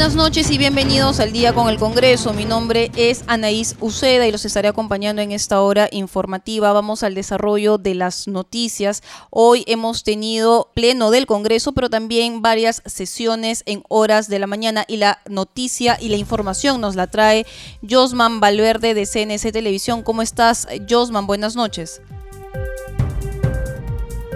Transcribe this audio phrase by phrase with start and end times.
[0.00, 2.32] Buenas noches y bienvenidos al Día con el Congreso.
[2.32, 6.72] Mi nombre es Anaís Uceda y los estaré acompañando en esta hora informativa.
[6.72, 9.02] Vamos al desarrollo de las noticias.
[9.28, 14.86] Hoy hemos tenido pleno del Congreso, pero también varias sesiones en horas de la mañana
[14.88, 17.44] y la noticia y la información nos la trae
[17.86, 20.02] Josman Valverde de CNC Televisión.
[20.02, 21.26] ¿Cómo estás, Josman?
[21.26, 22.00] Buenas noches.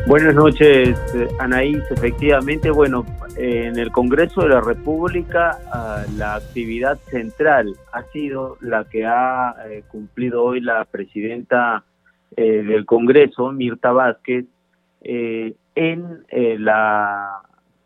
[0.06, 1.00] Buenas noches,
[1.38, 1.82] Anaís.
[1.90, 3.06] Efectivamente, bueno,
[3.38, 9.54] en el Congreso de la República ah, la actividad central ha sido la que ha
[9.66, 11.84] eh, cumplido hoy la presidenta
[12.36, 14.44] eh, del Congreso, Mirta Vázquez,
[15.00, 17.40] eh, en la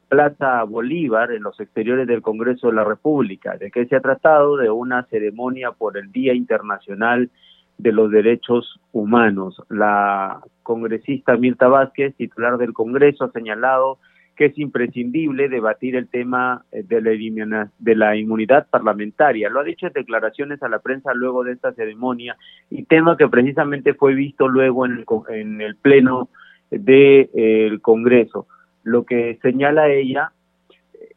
[0.08, 3.56] Plaza Bolívar, en los exteriores del Congreso de la República.
[3.56, 4.56] ¿De qué se ha tratado?
[4.56, 7.30] De una ceremonia por el Día Internacional de
[7.78, 9.62] los Derechos Humanos.
[9.68, 13.98] La congresista Mirta Vázquez, titular del Congreso, ha señalado
[14.36, 19.50] que es imprescindible debatir el tema eh, de la, de la inmunidad parlamentaria.
[19.50, 22.36] Lo ha dicho en declaraciones a la prensa luego de esta ceremonia
[22.70, 26.28] y tema que precisamente fue visto luego en el, en el pleno
[26.70, 28.46] del eh, Congreso.
[28.84, 30.30] Lo que señala ella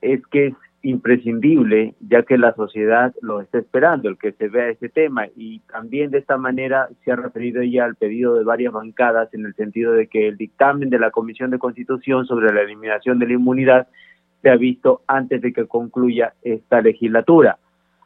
[0.01, 4.89] es que imprescindible, ya que la sociedad lo está esperando, el que se vea ese
[4.89, 5.27] tema.
[5.35, 9.45] Y también de esta manera se ha referido ella al pedido de varias bancadas en
[9.45, 13.27] el sentido de que el dictamen de la Comisión de Constitución sobre la eliminación de
[13.27, 13.88] la inmunidad
[14.41, 17.59] se ha visto antes de que concluya esta legislatura.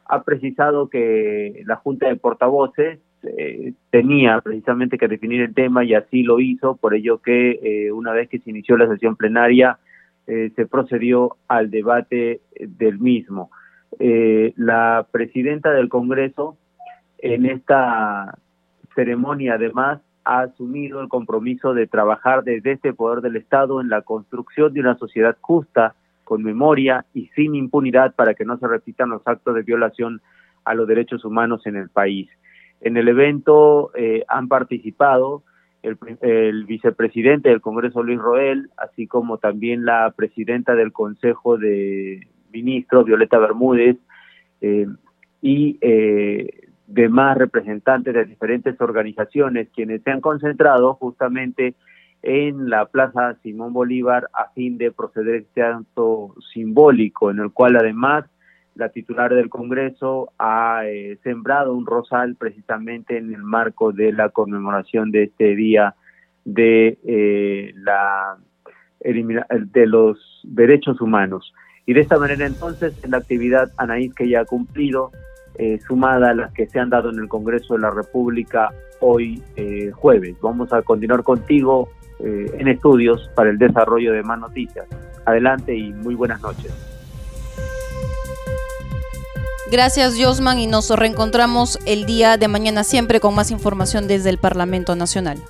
[0.08, 5.94] Ha precisado que la Junta de Portavoces eh, tenía precisamente que definir el tema y
[5.94, 9.78] así lo hizo, por ello que eh, una vez que se inició la sesión plenaria,
[10.26, 13.50] eh, se procedió al debate del mismo.
[13.98, 16.56] Eh, la presidenta del Congreso
[17.18, 18.38] en esta
[18.94, 24.02] ceremonia además ha asumido el compromiso de trabajar desde este poder del Estado en la
[24.02, 25.94] construcción de una sociedad justa,
[26.24, 30.20] con memoria y sin impunidad para que no se repitan los actos de violación
[30.64, 32.28] a los derechos humanos en el país.
[32.80, 35.44] En el evento eh, han participado
[36.20, 43.04] el, vicepresidente del Congreso Luis Roel, así como también la presidenta del Consejo de Ministros,
[43.04, 43.96] Violeta Bermúdez,
[44.60, 44.86] eh,
[45.42, 51.74] y eh, demás representantes de diferentes organizaciones, quienes se han concentrado justamente
[52.22, 57.76] en la Plaza Simón Bolívar a fin de proceder este acto simbólico, en el cual
[57.76, 58.24] además
[58.76, 64.28] la titular del Congreso ha eh, sembrado un rosal precisamente en el marco de la
[64.28, 65.94] conmemoración de este día
[66.44, 68.36] de eh, la
[69.00, 71.52] de los derechos humanos.
[71.86, 75.12] Y de esta manera entonces la actividad Anaís que ya ha cumplido,
[75.58, 78.70] eh, sumada a las que se han dado en el Congreso de la República
[79.00, 79.42] hoy
[79.92, 80.36] jueves.
[80.42, 81.88] Vamos a continuar contigo
[82.18, 84.86] en estudios para el desarrollo de más noticias.
[85.26, 86.95] Adelante y muy buenas noches.
[89.68, 94.38] Gracias, Josman, y nos reencontramos el día de mañana siempre con más información desde el
[94.38, 95.42] Parlamento Nacional.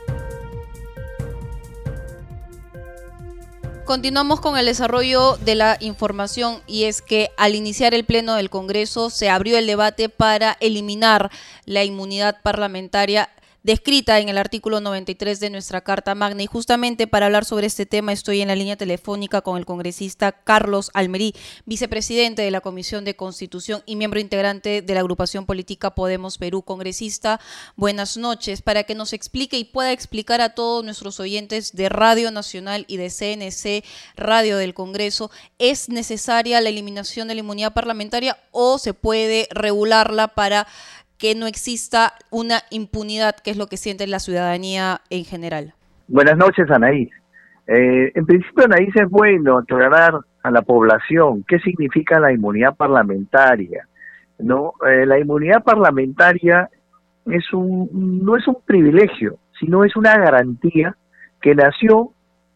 [3.85, 8.51] Continuamos con el desarrollo de la información y es que al iniciar el pleno del
[8.51, 11.31] Congreso se abrió el debate para eliminar
[11.67, 13.29] la inmunidad parlamentaria
[13.67, 16.41] descrita en el artículo 93 de nuestra Carta Magna.
[16.41, 20.31] Y justamente para hablar sobre este tema estoy en la línea telefónica con el congresista
[20.31, 21.35] Carlos Almerí,
[21.65, 26.63] vicepresidente de la Comisión de Constitución y miembro integrante de la agrupación política Podemos Perú.
[26.63, 27.41] Congresista,
[27.75, 28.63] buenas noches.
[28.63, 32.99] Para que nos explique y pueda explicar a todos nuestros oyentes de Radio Nacional y
[32.99, 33.85] de CNC
[34.15, 40.29] Radio del Congreso, ¿es necesaria la eliminación de la inmunidad parlamentaria o se puede regularla
[40.29, 40.69] para
[41.19, 45.75] que no exista una impunidad, que es lo que siente la ciudadanía en general.
[46.09, 47.11] Buenas noches, Anaís.
[47.67, 53.89] Eh, en principio, Anaís, es bueno aclarar a la población qué significa la inmunidad parlamentaria.
[54.39, 56.69] No, eh, la inmunidad parlamentaria
[57.25, 57.89] es un,
[58.25, 60.97] no es un privilegio, sino es una garantía
[61.41, 62.13] que nació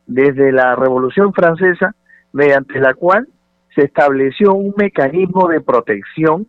[0.07, 1.95] desde la Revolución Francesa,
[2.33, 3.27] mediante la cual
[3.75, 6.47] se estableció un mecanismo de protección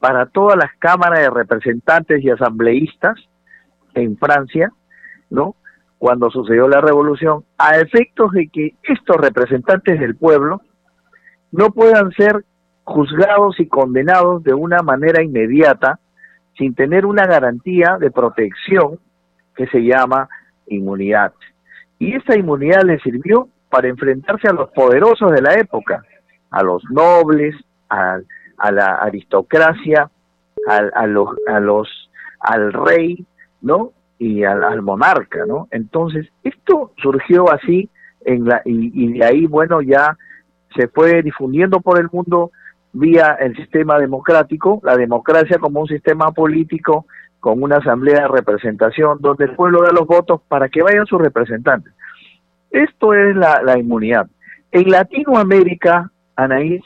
[0.00, 3.16] para todas las cámaras de representantes y asambleístas
[3.94, 4.70] en Francia,
[5.30, 5.54] ¿no?
[5.98, 10.60] Cuando sucedió la revolución, a efectos de que estos representantes del pueblo
[11.50, 12.44] no puedan ser
[12.84, 15.98] juzgados y condenados de una manera inmediata
[16.56, 18.98] sin tener una garantía de protección
[19.54, 20.28] que se llama
[20.66, 21.32] inmunidad.
[21.98, 26.04] Y esta inmunidad le sirvió para enfrentarse a los poderosos de la época,
[26.50, 27.54] a los nobles,
[28.58, 30.10] a, la aristocracia,
[30.66, 31.88] a, los, a los,
[32.40, 33.24] al rey,
[33.60, 33.92] ¿no?
[34.18, 35.68] Y al, monarca, ¿no?
[35.70, 37.90] Entonces, esto surgió así
[38.24, 40.16] en la, y, y de ahí, bueno, ya
[40.74, 42.50] se fue difundiendo por el mundo
[42.92, 47.06] vía el sistema democrático, la democracia como un sistema político
[47.40, 51.20] con una asamblea de representación donde el pueblo da los votos para que vayan sus
[51.20, 51.92] representantes.
[52.70, 54.26] Esto es la, la inmunidad.
[54.72, 56.82] En Latinoamérica, Anaís,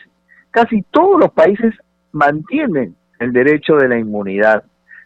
[0.50, 1.74] casi todos los países
[2.12, 4.64] mantienen el derecho de la inmunidad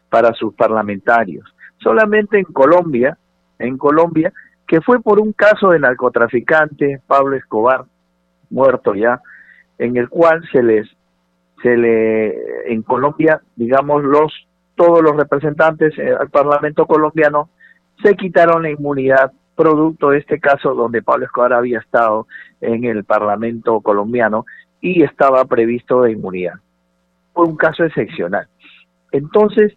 [0.09, 1.45] para sus parlamentarios.
[1.79, 3.19] Solamente en Colombia,
[3.59, 4.33] en Colombia,
[4.67, 7.85] que fue por un caso de narcotraficante, Pablo Escobar,
[8.51, 9.21] muerto ya,
[9.79, 10.89] en el cual se les
[11.63, 14.33] se le en Colombia digamos los
[14.75, 17.49] todos los representantes eh, al Parlamento colombiano
[18.03, 22.27] se quitaron la inmunidad producto de este caso donde Pablo Escobar había estado
[22.61, 24.45] en el Parlamento colombiano
[24.85, 26.57] y estaba previsto de inmunidad.
[27.33, 28.47] Fue un caso excepcional.
[29.13, 29.73] Entonces,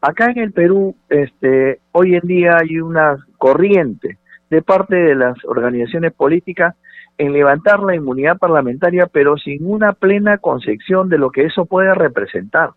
[0.00, 4.18] acá en el Perú, este, hoy en día hay una corriente
[4.50, 6.74] de parte de las organizaciones políticas
[7.18, 11.94] en levantar la inmunidad parlamentaria, pero sin una plena concepción de lo que eso puede
[11.94, 12.70] representar.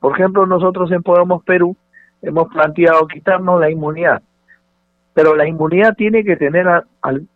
[0.00, 1.74] Por ejemplo, nosotros en Podemos Perú
[2.20, 4.22] hemos planteado quitarnos la inmunidad,
[5.14, 6.66] pero la inmunidad tiene que tener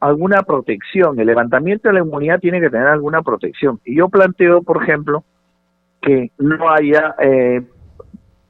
[0.01, 3.81] alguna protección, el levantamiento de la inmunidad tiene que tener alguna protección.
[3.85, 5.25] Y yo planteo, por ejemplo,
[6.03, 7.63] que no haya, eh,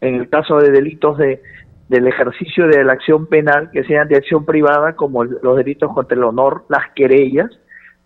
[0.01, 1.41] en el caso de delitos de
[1.89, 6.17] del ejercicio de la acción penal que sean de acción privada como los delitos contra
[6.17, 7.51] el honor, las querellas,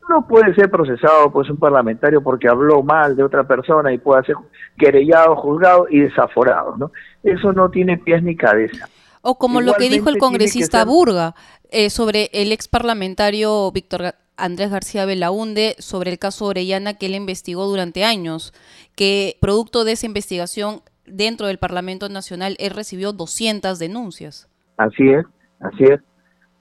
[0.08, 4.24] no puede ser procesado pues un parlamentario porque habló mal de otra persona y puede
[4.24, 4.36] ser
[4.76, 6.92] querellado, juzgado y desaforado, ¿no?
[7.22, 8.88] Eso no tiene pies ni cabeza.
[9.22, 11.34] O como lo que dijo el congresista Burga
[11.70, 17.14] eh, sobre el ex parlamentario Víctor Andrés García Belaunde sobre el caso Orellana que él
[17.14, 18.52] investigó durante años,
[18.96, 24.48] que producto de esa investigación dentro del Parlamento Nacional él recibió 200 denuncias.
[24.76, 25.24] Así es,
[25.60, 26.00] así es.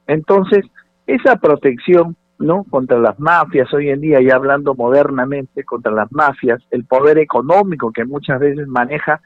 [0.08, 0.66] Entonces,
[1.08, 2.64] esa protección ¿no?
[2.66, 7.92] contra las mafias hoy en día, ya hablando modernamente, contra las mafias, el poder económico
[7.92, 9.22] que muchas veces maneja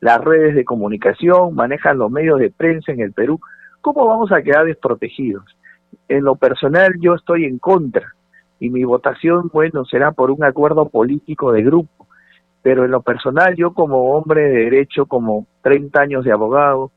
[0.00, 3.40] las redes de comunicación, manejan los medios de prensa en el Perú,
[3.80, 5.44] ¿cómo vamos a quedar desprotegidos?
[6.08, 8.14] En lo personal yo estoy en contra
[8.58, 12.06] y mi votación, bueno, será por un acuerdo político de grupo,
[12.62, 16.90] pero en lo personal yo como hombre de derecho, como 30 años de abogado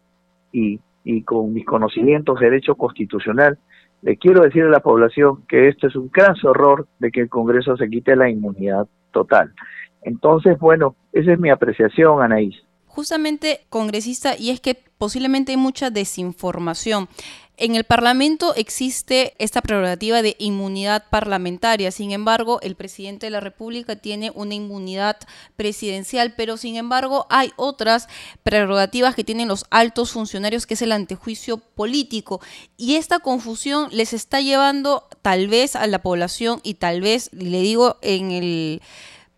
[0.51, 3.57] y, y con mis conocimientos de derecho constitucional,
[4.01, 7.29] le quiero decir a la población que esto es un caso horror de que el
[7.29, 9.53] Congreso se quite la inmunidad total.
[10.01, 12.61] Entonces, bueno, esa es mi apreciación, Anaís.
[12.93, 17.09] Justamente, congresista, y es que posiblemente hay mucha desinformación.
[17.57, 23.39] En el Parlamento existe esta prerrogativa de inmunidad parlamentaria, sin embargo, el presidente de la
[23.39, 25.17] República tiene una inmunidad
[25.55, 28.07] presidencial, pero sin embargo hay otras
[28.43, 32.41] prerrogativas que tienen los altos funcionarios, que es el antejuicio político.
[32.77, 37.61] Y esta confusión les está llevando tal vez a la población y tal vez, le
[37.61, 38.81] digo, en el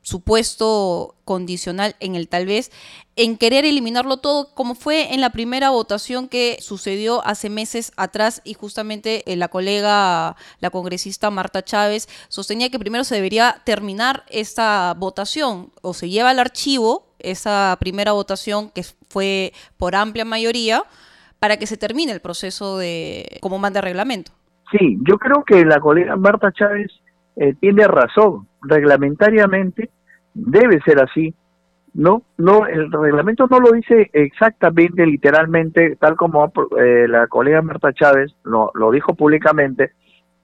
[0.06, 2.72] supuesto condicional en el tal vez,
[3.16, 8.40] en querer eliminarlo todo, como fue en la primera votación que sucedió hace meses atrás
[8.46, 14.26] y justamente eh, la colega, la congresista Marta Chávez, sostenía que primero se debería terminar
[14.30, 20.84] esta votación o se lleva al archivo esa primera votación que fue por amplia mayoría
[21.40, 24.32] para que se termine el proceso de como manda el reglamento.
[24.70, 26.92] Sí, yo creo que la colega Marta Chávez
[27.38, 28.48] eh, tiene razón.
[28.62, 29.90] Reglamentariamente
[30.36, 31.34] debe ser así.
[31.94, 37.94] No, no, el reglamento no lo dice exactamente, literalmente, tal como eh, la colega Marta
[37.94, 39.94] Chávez lo, dijo públicamente,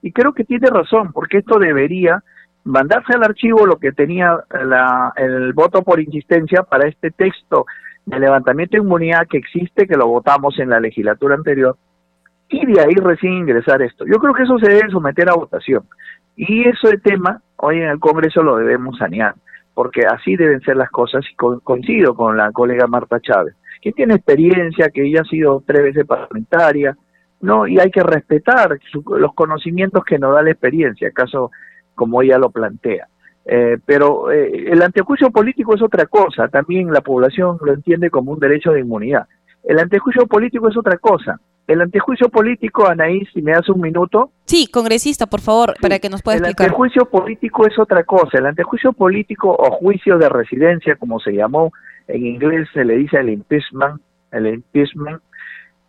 [0.01, 2.23] y creo que tiene razón, porque esto debería
[2.63, 7.65] mandarse al archivo lo que tenía la, el voto por insistencia para este texto
[8.05, 11.75] de levantamiento de inmunidad que existe, que lo votamos en la legislatura anterior,
[12.47, 14.05] y de ahí recién ingresar esto.
[14.05, 15.83] Yo creo que eso se debe someter a votación.
[16.37, 19.35] Y ese tema, hoy en el Congreso lo debemos sanear
[19.73, 24.15] porque así deben ser las cosas y coincido con la colega Marta Chávez, que tiene
[24.15, 26.97] experiencia, que ella ha sido tres veces parlamentaria,
[27.41, 27.67] ¿no?
[27.67, 31.51] Y hay que respetar los conocimientos que nos da la experiencia, acaso
[31.95, 33.07] como ella lo plantea.
[33.43, 38.31] Eh, pero eh, el antejuicio político es otra cosa, también la población lo entiende como
[38.33, 39.27] un derecho de inmunidad.
[39.63, 41.39] El antejuicio político es otra cosa.
[41.67, 44.31] El antejuicio político, Anaís, si me das un minuto.
[44.45, 46.65] Sí, congresista, por favor, para que nos pueda explicar.
[46.65, 48.37] El antejuicio político es otra cosa.
[48.37, 51.71] El antejuicio político o juicio de residencia, como se llamó
[52.07, 54.01] en inglés, se le dice el impeachment,
[54.31, 55.21] el impeachment,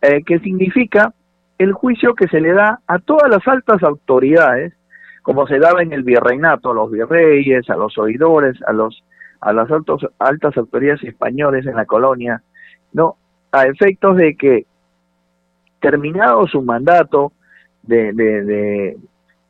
[0.01, 1.13] eh, que significa
[1.57, 4.73] el juicio que se le da a todas las altas autoridades,
[5.21, 9.03] como se daba en el virreinato, a los virreyes, a los oidores, a los
[9.39, 12.41] a las altos, altas autoridades españoles en la colonia,
[12.93, 13.17] no,
[13.51, 14.65] a efectos de que
[15.83, 17.33] terminado su mandato
[17.83, 18.97] de, de,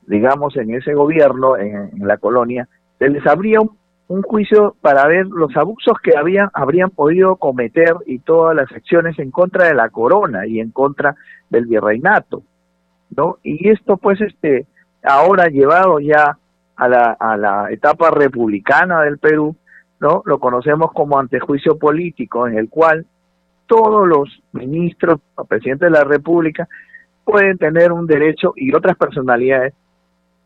[0.08, 5.56] digamos, en ese gobierno, en, la colonia, se les abría un, juicio para ver los
[5.56, 10.46] abusos que habían, habrían podido cometer y todas las acciones en contra de la corona
[10.46, 11.16] y en contra
[11.50, 12.44] del virreinato,
[13.16, 13.38] ¿no?
[13.44, 14.66] Y esto, pues, este,
[15.04, 16.38] ahora llevado ya
[16.76, 19.56] a la, a la etapa republicana del Perú,
[20.00, 20.22] ¿no?
[20.26, 23.06] Lo conocemos como antejuicio político, en el cual
[23.68, 26.68] todos los ministros presidentes de la República
[27.24, 29.74] pueden tener un derecho y otras personalidades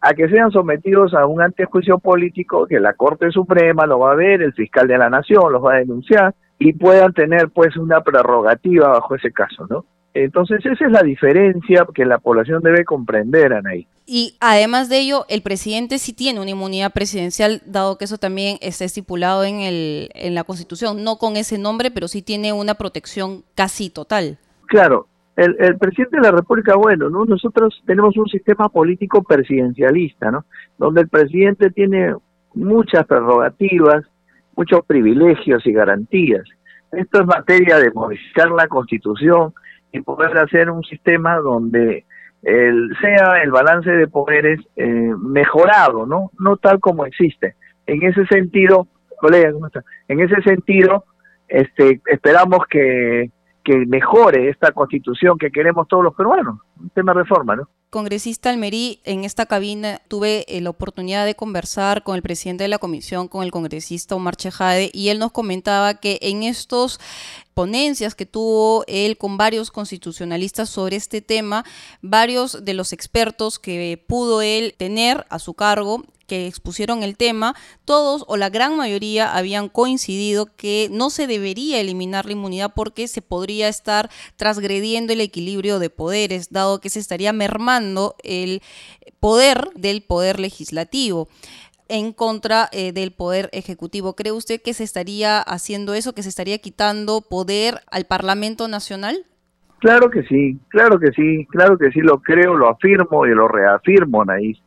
[0.02, 4.16] a que sean sometidos a un antejuicio político que la Corte Suprema lo va a
[4.16, 8.02] ver, el fiscal de la Nación los va a denunciar y puedan tener pues una
[8.02, 9.86] prerrogativa bajo ese caso, ¿no?
[10.24, 13.88] Entonces esa es la diferencia que la población debe comprender, Anaí.
[14.06, 18.58] Y además de ello, el presidente sí tiene una inmunidad presidencial, dado que eso también
[18.62, 22.76] está estipulado en, el, en la Constitución, no con ese nombre, pero sí tiene una
[22.76, 24.38] protección casi total.
[24.68, 27.26] Claro, el, el, presidente de la República, bueno, ¿no?
[27.26, 30.46] nosotros tenemos un sistema político presidencialista, ¿no?
[30.78, 32.16] Donde el presidente tiene
[32.56, 34.04] muchas prerrogativas,
[34.56, 36.44] muchos privilegios y garantías.
[36.92, 39.54] Esto es materia de modificar la Constitución,
[39.92, 42.06] y poder hacer un sistema donde
[42.44, 46.32] el, sea el balance de poderes eh, mejorado, ¿no?
[46.40, 47.56] No tal como existe.
[47.86, 48.88] En ese sentido,
[49.20, 49.84] colega, ¿cómo está?
[50.08, 51.06] En ese sentido,
[51.48, 53.32] este, esperamos que,
[53.68, 57.68] que mejore esta constitución que queremos todos los peruanos, un tema de reforma, ¿no?
[57.90, 62.70] Congresista Almerí, en esta cabina tuve eh, la oportunidad de conversar con el presidente de
[62.70, 67.02] la comisión, con el congresista Omar Chejade, y él nos comentaba que en estos
[67.54, 71.66] ponencias que tuvo él con varios constitucionalistas sobre este tema,
[72.02, 77.56] varios de los expertos que pudo él tener a su cargo que expusieron el tema,
[77.86, 83.08] todos o la gran mayoría habían coincidido que no se debería eliminar la inmunidad porque
[83.08, 88.62] se podría estar transgrediendo el equilibrio de poderes, dado que se estaría mermando el
[89.20, 91.28] poder del poder legislativo
[91.90, 94.14] en contra eh, del poder ejecutivo.
[94.14, 99.18] ¿Cree usted que se estaría haciendo eso, que se estaría quitando poder al Parlamento Nacional?
[99.80, 103.48] Claro que sí, claro que sí, claro que sí, lo creo, lo afirmo y lo
[103.48, 104.58] reafirmo, Naís.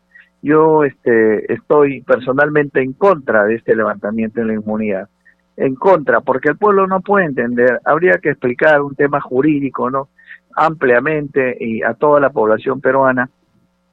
[0.42, 5.09] Yo este, estoy personalmente en contra de este levantamiento de la inmunidad,
[5.56, 10.09] en contra, porque el pueblo no puede entender, habría que explicar un tema jurídico, ¿no?
[10.54, 13.30] ampliamente y a toda la población peruana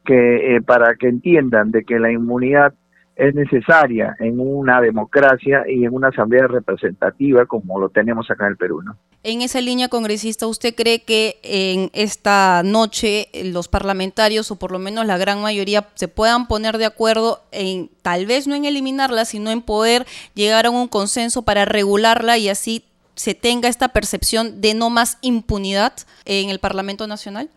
[0.06, 2.74] que eh, para que entiendan de que la inmunidad
[3.18, 8.52] es necesaria en una democracia y en una asamblea representativa como lo tenemos acá en
[8.52, 8.82] el Perú.
[8.84, 8.96] ¿no?
[9.24, 14.78] En esa línea, congresista, ¿usted cree que en esta noche los parlamentarios, o por lo
[14.78, 19.26] menos la gran mayoría, se puedan poner de acuerdo en, tal vez no en eliminarla,
[19.26, 20.06] sino en poder
[20.36, 25.18] llegar a un consenso para regularla y así se tenga esta percepción de no más
[25.22, 25.94] impunidad
[26.26, 27.50] en el Parlamento Nacional?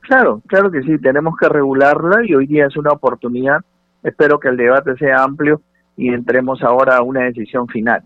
[0.00, 3.64] Claro, claro que sí, tenemos que regularla y hoy día es una oportunidad
[4.06, 5.62] Espero que el debate sea amplio
[5.96, 8.04] y entremos ahora a una decisión final.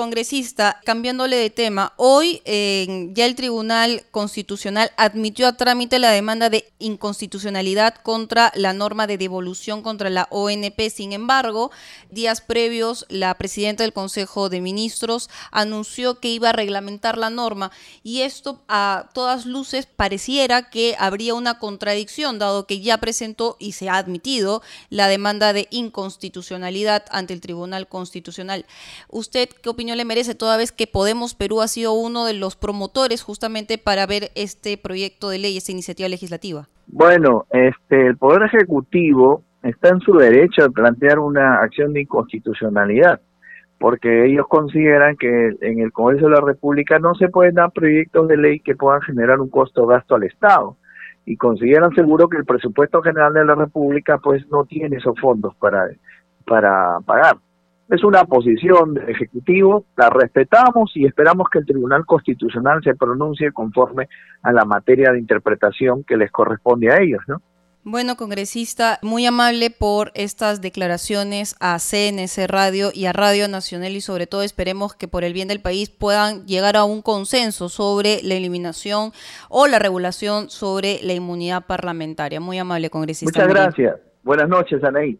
[0.00, 6.72] Congresista, cambiándole de tema, hoy ya el Tribunal Constitucional admitió a trámite la demanda de
[6.78, 10.88] inconstitucionalidad contra la norma de devolución contra la ONP.
[10.88, 11.70] Sin embargo,
[12.10, 17.70] días previos, la presidenta del Consejo de Ministros anunció que iba a reglamentar la norma
[18.02, 23.72] y esto a todas luces pareciera que habría una contradicción, dado que ya presentó y
[23.72, 28.64] se ha admitido la demanda de inconstitucionalidad ante el Tribunal Constitucional.
[29.10, 32.56] ¿Usted qué opinión le merece toda vez que Podemos Perú ha sido uno de los
[32.56, 36.66] promotores justamente para ver este proyecto de ley, esta iniciativa legislativa?
[36.86, 43.20] Bueno, este, el Poder Ejecutivo está en su derecho de plantear una acción de inconstitucionalidad,
[43.78, 48.28] porque ellos consideran que en el Congreso de la República no se pueden dar proyectos
[48.28, 50.76] de ley que puedan generar un costo gasto al Estado
[51.26, 55.54] y consideran seguro que el presupuesto general de la República pues no tiene esos fondos
[55.56, 55.88] para
[56.46, 57.36] para pagar.
[57.90, 63.50] Es una posición del Ejecutivo, la respetamos y esperamos que el Tribunal Constitucional se pronuncie
[63.50, 64.08] conforme
[64.42, 67.42] a la materia de interpretación que les corresponde a ellos, ¿no?
[67.82, 74.02] Bueno, congresista, muy amable por estas declaraciones a CNC Radio y a Radio Nacional y
[74.02, 78.20] sobre todo esperemos que por el bien del país puedan llegar a un consenso sobre
[78.22, 79.12] la eliminación
[79.48, 82.38] o la regulación sobre la inmunidad parlamentaria.
[82.38, 83.40] Muy amable, congresista.
[83.40, 83.96] Muchas gracias.
[84.22, 85.18] Buenas noches, Anaí.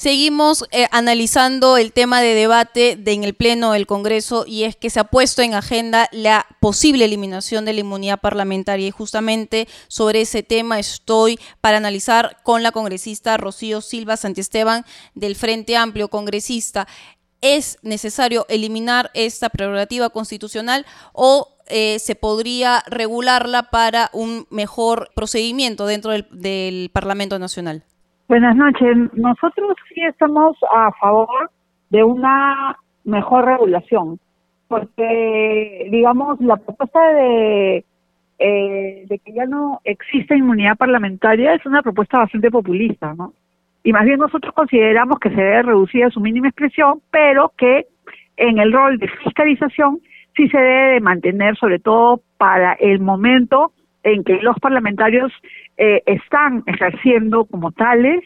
[0.00, 4.88] Seguimos eh, analizando el tema de debate en el Pleno del Congreso y es que
[4.88, 10.22] se ha puesto en agenda la posible eliminación de la inmunidad parlamentaria y justamente sobre
[10.22, 16.88] ese tema estoy para analizar con la congresista Rocío Silva Santiesteban del Frente Amplio Congresista.
[17.42, 25.84] ¿Es necesario eliminar esta prerrogativa constitucional o eh, se podría regularla para un mejor procedimiento
[25.84, 27.84] dentro del Parlamento Nacional?
[28.30, 28.96] Buenas noches.
[29.14, 31.50] Nosotros sí estamos a favor
[31.88, 34.20] de una mejor regulación,
[34.68, 37.84] porque, digamos, la propuesta de,
[38.38, 43.32] eh, de que ya no existe inmunidad parlamentaria es una propuesta bastante populista, ¿no?
[43.82, 47.86] Y más bien nosotros consideramos que se debe reducir a su mínima expresión, pero que
[48.36, 49.98] en el rol de fiscalización
[50.36, 55.32] sí se debe de mantener, sobre todo para el momento en que los parlamentarios
[55.76, 58.22] eh, están ejerciendo como tales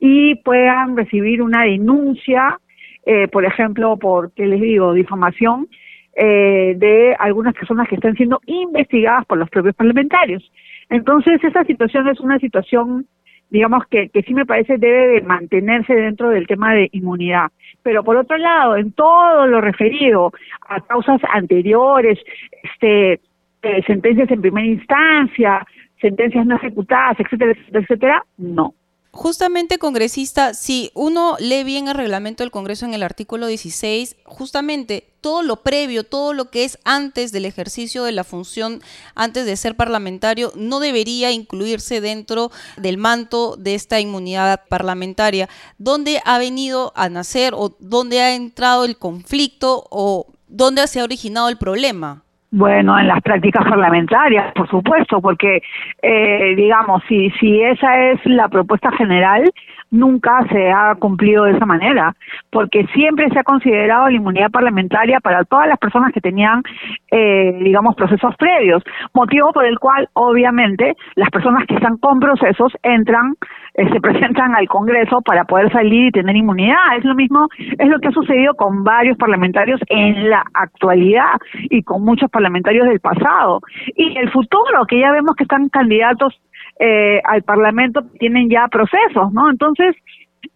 [0.00, 2.58] y puedan recibir una denuncia,
[3.06, 5.68] eh, por ejemplo, por, ¿qué les digo?, difamación
[6.16, 10.50] eh, de algunas personas que están siendo investigadas por los propios parlamentarios.
[10.90, 13.06] Entonces, esa situación es una situación,
[13.50, 17.50] digamos, que, que sí me parece debe de mantenerse dentro del tema de inmunidad.
[17.82, 20.32] Pero por otro lado, en todo lo referido
[20.68, 22.18] a causas anteriores,
[22.62, 23.20] este,
[23.64, 25.66] eh, sentencias en primera instancia,
[26.00, 28.74] sentencias no ejecutadas, etcétera, etcétera, etcétera, no.
[29.14, 35.06] Justamente, congresista, si uno lee bien el reglamento del Congreso en el artículo 16, justamente
[35.20, 38.80] todo lo previo, todo lo que es antes del ejercicio de la función,
[39.14, 45.48] antes de ser parlamentario, no debería incluirse dentro del manto de esta inmunidad parlamentaria.
[45.78, 51.04] ¿Dónde ha venido a nacer o dónde ha entrado el conflicto o dónde se ha
[51.04, 52.24] originado el problema?
[52.56, 55.60] Bueno, en las prácticas parlamentarias, por supuesto, porque,
[56.00, 59.52] eh, digamos, si, si esa es la propuesta general,
[59.94, 62.14] nunca se ha cumplido de esa manera,
[62.50, 66.62] porque siempre se ha considerado la inmunidad parlamentaria para todas las personas que tenían,
[67.10, 68.82] eh, digamos, procesos previos,
[69.14, 73.34] motivo por el cual, obviamente, las personas que están con procesos entran,
[73.74, 76.96] eh, se presentan al Congreso para poder salir y tener inmunidad.
[76.98, 81.38] Es lo mismo, es lo que ha sucedido con varios parlamentarios en la actualidad
[81.70, 83.60] y con muchos parlamentarios del pasado.
[83.96, 86.40] Y el futuro, que ya vemos que están candidatos
[86.80, 89.50] eh, al Parlamento tienen ya procesos, ¿no?
[89.50, 89.94] Entonces,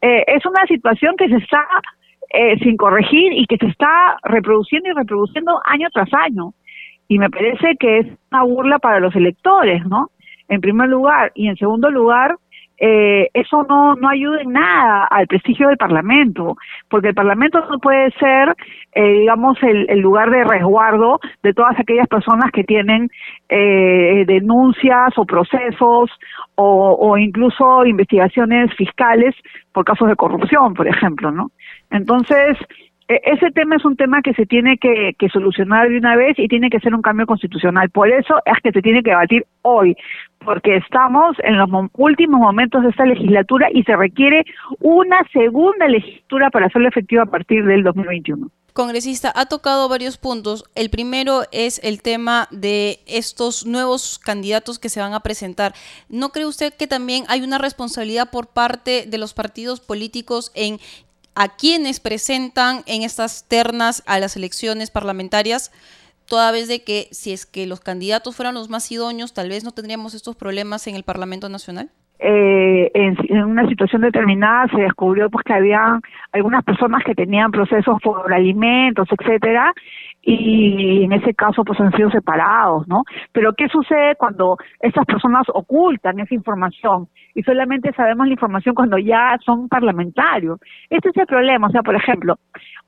[0.01, 1.65] eh, es una situación que se está
[2.31, 6.53] eh, sin corregir y que se está reproduciendo y reproduciendo año tras año.
[7.09, 10.11] Y me parece que es una burla para los electores, ¿no?
[10.49, 11.33] En primer lugar.
[11.35, 12.37] Y en segundo lugar,
[12.81, 16.57] eh, eso no, no ayuda en nada al prestigio del Parlamento,
[16.89, 18.55] porque el Parlamento no puede ser,
[18.93, 23.11] eh, digamos, el, el, lugar de resguardo de todas aquellas personas que tienen
[23.49, 26.11] eh, denuncias o procesos
[26.55, 29.35] o, o incluso investigaciones fiscales
[29.73, 31.51] por casos de corrupción, por ejemplo, ¿no?
[31.91, 32.57] Entonces,
[33.09, 36.69] ese tema es un tema que se tiene que, solucionar de una vez y tiene
[36.69, 37.89] que ser un cambio constitucional.
[37.91, 39.97] Por eso es que se tiene que debatir hoy,
[40.45, 44.45] porque estamos en los últimos momentos de esta legislatura y se requiere
[44.81, 50.65] una segunda legislatura para hacerlo efectivo a partir del 2021 congresista, ha tocado varios puntos.
[50.77, 55.75] El primero es el tema de estos nuevos candidatos que se van a presentar.
[56.09, 60.79] ¿No cree usted que también hay una responsabilidad por parte de los partidos políticos en
[61.41, 65.71] a quienes presentan en estas ternas a las elecciones parlamentarias,
[66.27, 69.63] toda vez de que si es que los candidatos fueran los más idóneos, tal vez
[69.63, 71.91] no tendríamos estos problemas en el Parlamento Nacional?
[72.19, 76.01] Eh, en, en, una situación determinada se descubrió pues que había
[76.33, 79.73] algunas personas que tenían procesos por alimentos, etcétera,
[80.31, 83.05] y en ese caso pues han sido separados, ¿no?
[83.33, 88.99] Pero ¿qué sucede cuando esas personas ocultan esa información y solamente sabemos la información cuando
[88.99, 90.61] ya son parlamentarios?
[90.91, 92.37] Este es el problema, o sea, por ejemplo,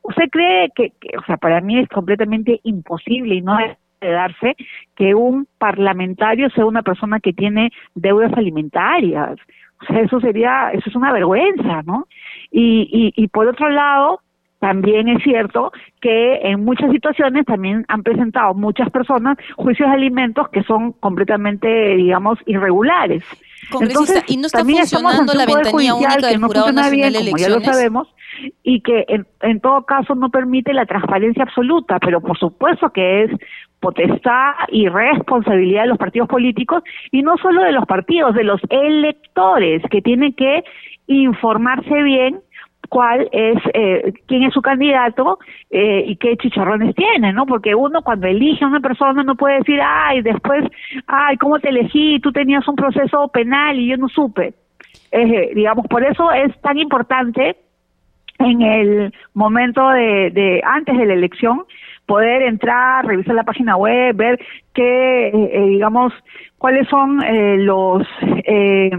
[0.02, 4.10] ¿usted cree que, que o sea, para mí es completamente imposible y no es de
[4.10, 4.56] darse
[4.94, 9.38] que un parlamentario sea una persona que tiene deudas alimentarias.
[9.82, 12.06] O sea, eso sería, eso es una vergüenza, ¿no?
[12.50, 14.20] Y, y, y por otro lado,
[14.60, 20.48] también es cierto que en muchas situaciones también han presentado muchas personas juicios de alimentos
[20.50, 23.24] que son completamente, digamos, irregulares.
[23.72, 27.54] Entonces, ¿y no está funcionando la ventanilla única del Jurado Nacional bien, de Elecciones?
[27.54, 28.08] Como ya lo sabemos,
[28.62, 33.24] y que en, en todo caso no permite la transparencia absoluta, pero por supuesto que
[33.24, 33.30] es
[33.80, 38.60] potestad y responsabilidad de los partidos políticos y no solo de los partidos, de los
[38.68, 40.64] electores que tienen que
[41.06, 42.40] informarse bien
[42.90, 45.38] cuál es, eh, quién es su candidato
[45.70, 47.46] eh, y qué chicharrones tiene, ¿no?
[47.46, 50.64] Porque uno cuando elige a una persona no puede decir, ay, después,
[51.06, 52.18] ay, ¿cómo te elegí?
[52.20, 54.54] Tú tenías un proceso penal y yo no supe.
[55.12, 57.56] Eh, digamos, por eso es tan importante
[58.40, 61.62] en el momento de, de antes de la elección
[62.10, 64.40] poder entrar, revisar la página web, ver
[64.74, 66.12] qué, eh, eh, digamos,
[66.58, 68.90] cuáles son eh, los eh,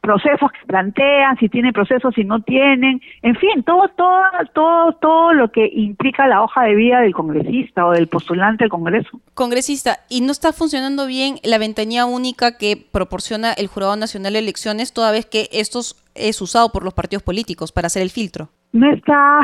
[0.00, 4.22] procesos que plantean, si tienen procesos, si no tienen, en fin, todo, todo,
[4.54, 8.70] todo, todo lo que implica la hoja de vida del congresista o del postulante al
[8.70, 9.20] Congreso.
[9.34, 14.38] Congresista, ¿y no está funcionando bien la ventanilla única que proporciona el Jurado Nacional de
[14.38, 18.50] Elecciones toda vez que estos es usado por los partidos políticos para hacer el filtro?
[18.72, 19.40] No está,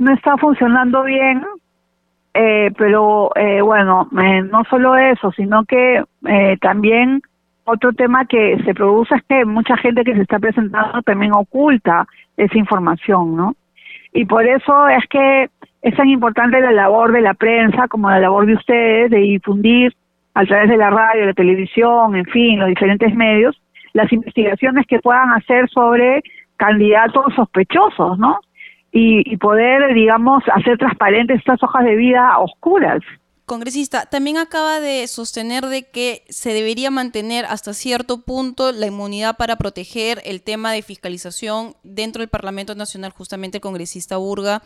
[0.00, 1.40] no está funcionando bien
[2.36, 7.22] eh, pero eh, bueno, eh, no solo eso, sino que eh, también
[7.64, 12.06] otro tema que se produce es que mucha gente que se está presentando también oculta
[12.36, 13.54] esa información, ¿no?
[14.12, 15.48] Y por eso es que
[15.80, 19.94] es tan importante la labor de la prensa como la labor de ustedes de difundir
[20.34, 23.58] a través de la radio, la televisión, en fin, los diferentes medios,
[23.94, 26.22] las investigaciones que puedan hacer sobre
[26.58, 28.40] candidatos sospechosos, ¿no?
[28.98, 33.00] Y, poder, digamos, hacer transparentes estas hojas de vida oscuras.
[33.44, 39.36] Congresista, también acaba de sostener de que se debería mantener hasta cierto punto la inmunidad
[39.36, 43.12] para proteger el tema de fiscalización dentro del Parlamento Nacional.
[43.12, 44.62] Justamente el congresista Burga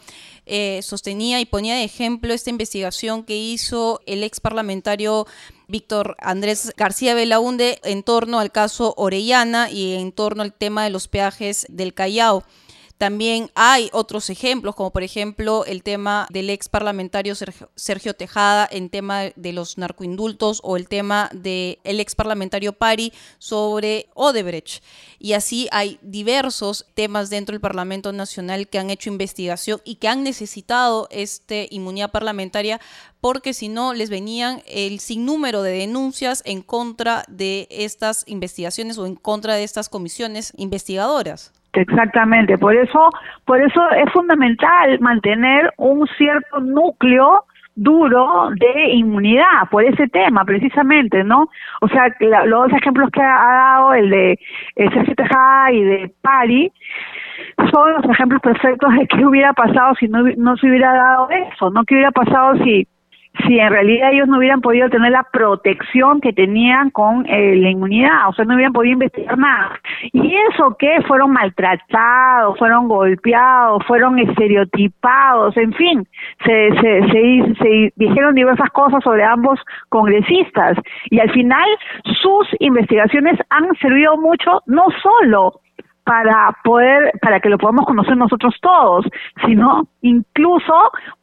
[0.46, 5.26] eh, sostenía y ponía de ejemplo esta investigación que hizo el ex parlamentario
[5.68, 10.90] Víctor Andrés García Belaunde en torno al caso Orellana y en torno al tema de
[10.90, 12.44] los peajes del Callao.
[13.00, 17.34] También hay otros ejemplos, como por ejemplo el tema del ex parlamentario
[17.74, 23.14] Sergio, Tejada en tema de los narcoindultos o el tema del el ex parlamentario Pari
[23.38, 24.82] sobre Odebrecht.
[25.18, 30.08] Y así hay diversos temas dentro del Parlamento Nacional que han hecho investigación y que
[30.08, 32.82] han necesitado este inmunidad parlamentaria
[33.22, 39.06] porque si no les venían el sinnúmero de denuncias en contra de estas investigaciones o
[39.06, 41.52] en contra de estas comisiones investigadoras.
[41.72, 43.10] Exactamente, por eso,
[43.44, 47.44] por eso es fundamental mantener un cierto núcleo
[47.76, 51.48] duro de inmunidad por ese tema precisamente, ¿no?
[51.80, 54.38] O sea, los dos ejemplos que ha, dado el de
[54.74, 56.72] Sergio Tejada y de Pari
[57.72, 61.70] son los ejemplos perfectos de qué hubiera pasado si no, no se hubiera dado eso,
[61.70, 61.84] ¿no?
[61.84, 62.86] ¿Qué hubiera pasado si
[63.46, 67.70] si en realidad ellos no hubieran podido tener la protección que tenían con eh, la
[67.70, 69.78] inmunidad, o sea, no hubieran podido investigar nada.
[70.12, 76.08] Y eso que fueron maltratados, fueron golpeados, fueron estereotipados, en fin,
[76.44, 80.76] se, se, se, se dijeron diversas cosas sobre ambos congresistas.
[81.10, 81.68] Y al final
[82.20, 85.60] sus investigaciones han servido mucho, no solo
[86.04, 89.06] para poder, para que lo podamos conocer nosotros todos,
[89.46, 90.74] sino incluso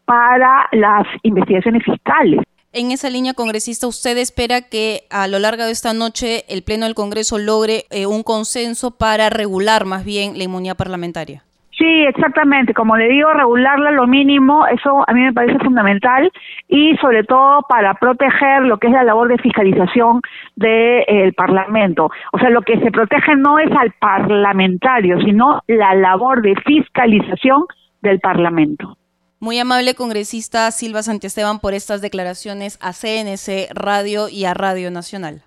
[0.08, 2.40] para las investigaciones fiscales.
[2.74, 6.86] En esa línea, congresista, ¿usted espera que a lo largo de esta noche el Pleno
[6.86, 11.44] del Congreso logre eh, un consenso para regular más bien la inmunidad parlamentaria?
[11.78, 12.74] Sí, exactamente.
[12.74, 16.32] Como le digo, regularla lo mínimo, eso a mí me parece fundamental
[16.68, 20.22] y sobre todo para proteger lo que es la labor de fiscalización
[20.56, 22.10] del Parlamento.
[22.32, 27.66] O sea, lo que se protege no es al parlamentario, sino la labor de fiscalización
[28.02, 28.98] del Parlamento.
[29.40, 35.44] Muy amable congresista Silva Santiesteban por estas declaraciones a CNC Radio y a Radio Nacional.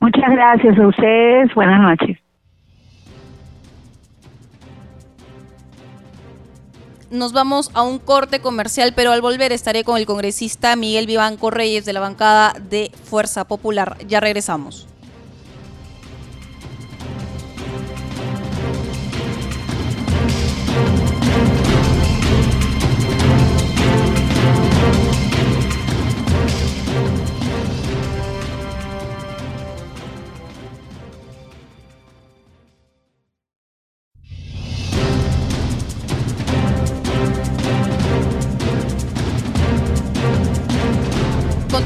[0.00, 1.54] Muchas gracias a ustedes.
[1.54, 2.18] Buenas noches.
[7.14, 11.50] nos vamos a un corte comercial, pero al volver estaré con el congresista Miguel Vivanco
[11.50, 13.96] Reyes de la bancada de Fuerza Popular.
[14.06, 14.88] Ya regresamos.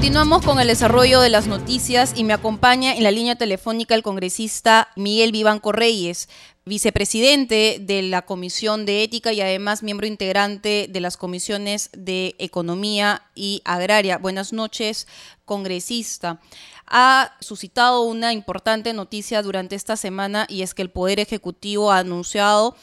[0.08, 4.02] Continuamos con el desarrollo de las noticias y me acompaña en la línea telefónica el
[4.02, 6.30] congresista Miguel Vivanco Reyes,
[6.64, 13.20] vicepresidente de la Comisión de Ética y además miembro integrante de las comisiones de Economía
[13.34, 14.16] y Agraria.
[14.16, 15.06] Buenas noches,
[15.44, 16.40] congresista.
[16.86, 21.98] Ha suscitado una importante noticia durante esta semana y es que el Poder Ejecutivo ha
[21.98, 22.76] anunciado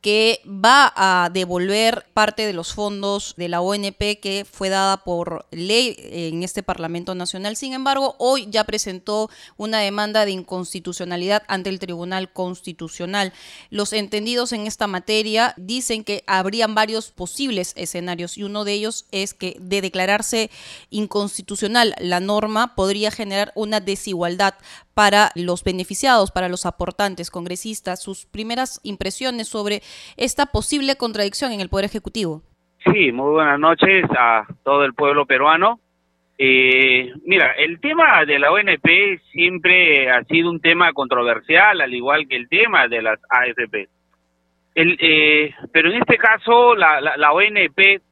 [0.00, 5.46] que va a devolver parte de los fondos de la ONP que fue dada por
[5.50, 7.56] ley en este Parlamento Nacional.
[7.56, 13.32] Sin embargo, hoy ya presentó una demanda de inconstitucionalidad ante el Tribunal Constitucional.
[13.68, 19.04] Los entendidos en esta materia dicen que habrían varios posibles escenarios y uno de ellos
[19.10, 20.50] es que de declararse
[20.88, 24.54] inconstitucional la norma podría generar una desigualdad
[25.00, 29.80] para los beneficiados, para los aportantes, congresistas, sus primeras impresiones sobre
[30.18, 32.42] esta posible contradicción en el Poder Ejecutivo.
[32.84, 35.80] Sí, muy buenas noches a todo el pueblo peruano.
[36.36, 42.28] Eh, mira, el tema de la ONP siempre ha sido un tema controversial, al igual
[42.28, 43.88] que el tema de las AFP.
[44.74, 48.02] El, eh, pero en este caso, la, la, ONP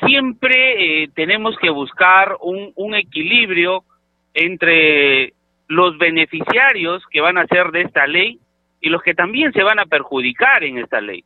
[0.00, 3.84] siempre eh, tenemos que buscar un, un equilibrio
[4.32, 5.34] entre
[5.74, 8.38] los beneficiarios que van a ser de esta ley
[8.80, 11.24] y los que también se van a perjudicar en esta ley.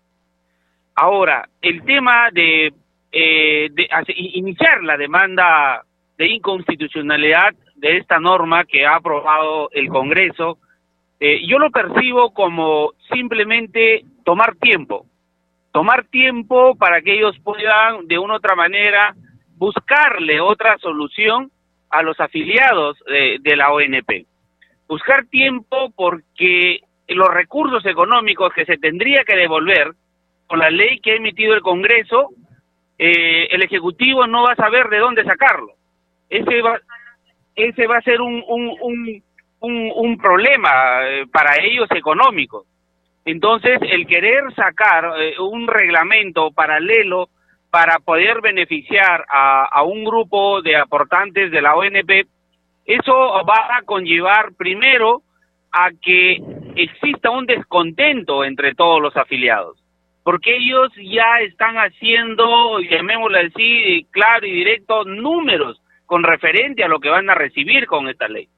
[0.94, 2.72] Ahora, el tema de,
[3.12, 5.84] eh, de iniciar la demanda
[6.16, 10.58] de inconstitucionalidad de esta norma que ha aprobado el Congreso,
[11.20, 15.06] eh, yo lo percibo como simplemente tomar tiempo,
[15.72, 19.14] tomar tiempo para que ellos puedan de una u otra manera
[19.56, 21.50] buscarle otra solución
[21.90, 24.26] a los afiliados de la ONP.
[24.88, 29.92] Buscar tiempo porque los recursos económicos que se tendría que devolver
[30.46, 32.30] con la ley que ha emitido el Congreso,
[32.98, 35.74] eh, el Ejecutivo no va a saber de dónde sacarlo.
[36.30, 36.80] Ese va,
[37.54, 38.42] ese va a ser un,
[39.60, 40.70] un, problema
[41.06, 42.64] eh, para ellos económico.
[43.26, 47.28] Entonces, el querer sacar eh, un reglamento paralelo
[47.70, 52.26] para poder beneficiar a un grupo de aportantes de la ONP,
[52.88, 53.12] eso
[53.44, 55.20] va a conllevar primero
[55.70, 56.38] a que
[56.74, 59.76] exista un descontento entre todos los afiliados,
[60.24, 66.98] porque ellos ya están haciendo, llamémoslo así, claro y directo, números con referente a lo
[66.98, 68.48] que van a recibir con esta ley.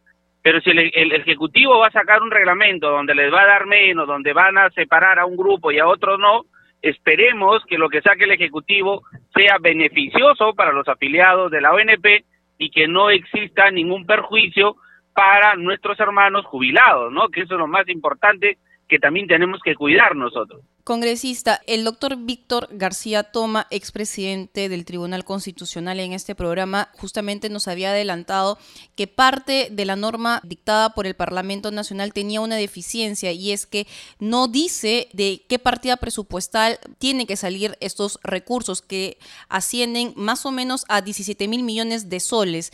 [0.42, 4.06] Pero si el, Ejecutivo va a sacar un reglamento donde les va a dar menos,
[4.06, 6.44] donde van a separar a un grupo y a otro no,
[6.80, 9.02] esperemos que lo que saque el Ejecutivo
[9.34, 12.24] sea beneficioso para los afiliados de la ONP
[12.60, 14.76] y que no exista ningún perjuicio
[15.14, 17.30] para nuestros hermanos jubilados, ¿no?
[17.30, 20.60] Que eso es lo más importante que también tenemos que cuidar nosotros.
[20.90, 27.68] Congresista, el doctor Víctor García Toma, expresidente del Tribunal Constitucional en este programa, justamente nos
[27.68, 28.58] había adelantado
[28.96, 33.66] que parte de la norma dictada por el Parlamento Nacional tenía una deficiencia y es
[33.66, 33.86] que
[34.18, 39.16] no dice de qué partida presupuestal tienen que salir estos recursos que
[39.48, 42.72] ascienden más o menos a 17 mil millones de soles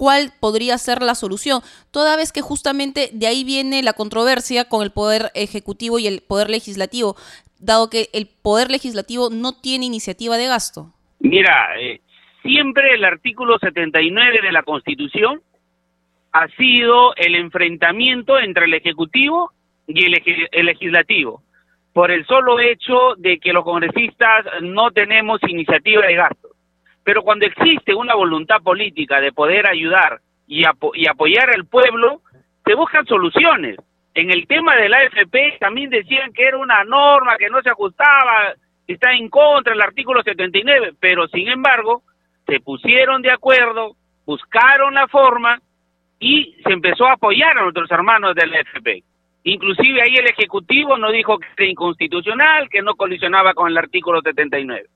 [0.00, 1.60] cuál podría ser la solución,
[1.92, 6.22] toda vez que justamente de ahí viene la controversia con el poder ejecutivo y el
[6.26, 7.16] poder legislativo,
[7.58, 10.86] dado que el poder legislativo no tiene iniciativa de gasto.
[11.18, 12.00] Mira, eh,
[12.40, 15.42] siempre el artículo 79 de la Constitución
[16.32, 19.52] ha sido el enfrentamiento entre el ejecutivo
[19.86, 21.42] y el, el legislativo
[21.92, 26.49] por el solo hecho de que los congresistas no tenemos iniciativa de gasto.
[27.04, 32.22] Pero cuando existe una voluntad política de poder ayudar y, apoyar al pueblo,
[32.64, 33.76] se buscan soluciones.
[34.14, 37.70] En el tema de la AFP también decían que era una norma que no se
[37.70, 38.54] ajustaba,
[38.86, 42.02] está en contra del artículo 79, pero sin embargo
[42.46, 43.94] se pusieron de acuerdo,
[44.26, 45.60] buscaron la forma
[46.18, 49.04] y se empezó a apoyar a nuestros hermanos de la AFP.
[49.44, 54.20] Inclusive ahí el Ejecutivo no dijo que era inconstitucional, que no colisionaba con el artículo
[54.20, 54.88] 79.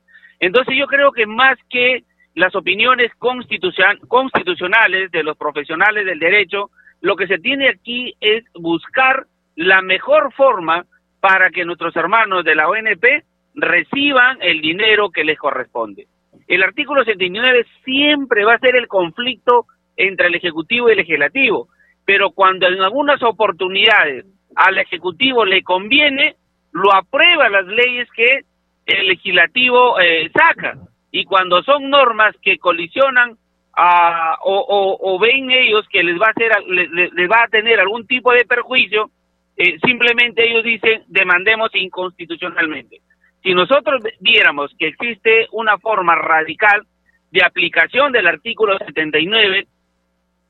[0.45, 2.05] Entonces yo creo que más que
[2.35, 9.25] las opiniones constitucionales de los profesionales del derecho, lo que se tiene aquí es buscar
[9.57, 10.85] la mejor forma
[11.21, 16.09] para que nuestros hermanos de la ONP reciban el dinero que les corresponde.
[16.47, 19.65] El artículo 79 siempre va a ser el conflicto
[19.97, 21.69] entre el Ejecutivo y el Legislativo,
[22.05, 24.27] pero cuando en algunas oportunidades
[24.57, 26.37] al Ejecutivo le conviene,
[26.73, 28.41] lo aprueba las leyes que
[28.87, 30.79] el legislativo eh, saca.
[31.11, 33.37] Y cuando son normas que colisionan
[33.77, 38.33] a, o, ven ellos que les va a hacer les, va a tener algún tipo
[38.33, 39.11] de perjuicio,
[39.57, 43.01] eh, simplemente ellos dicen demandemos inconstitucionalmente.
[43.43, 46.87] Si nosotros viéramos que existe una forma radical
[47.31, 49.67] de aplicación del artículo 79,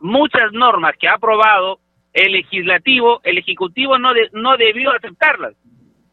[0.01, 1.81] muchas normas que ha aprobado
[2.13, 5.55] el legislativo, el ejecutivo no, no debió aceptarlas.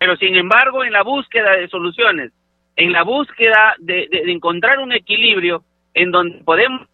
[0.01, 2.31] Pero sin embargo, en la búsqueda de soluciones,
[2.75, 6.87] en la búsqueda de, encontrar un equilibrio en donde podemos,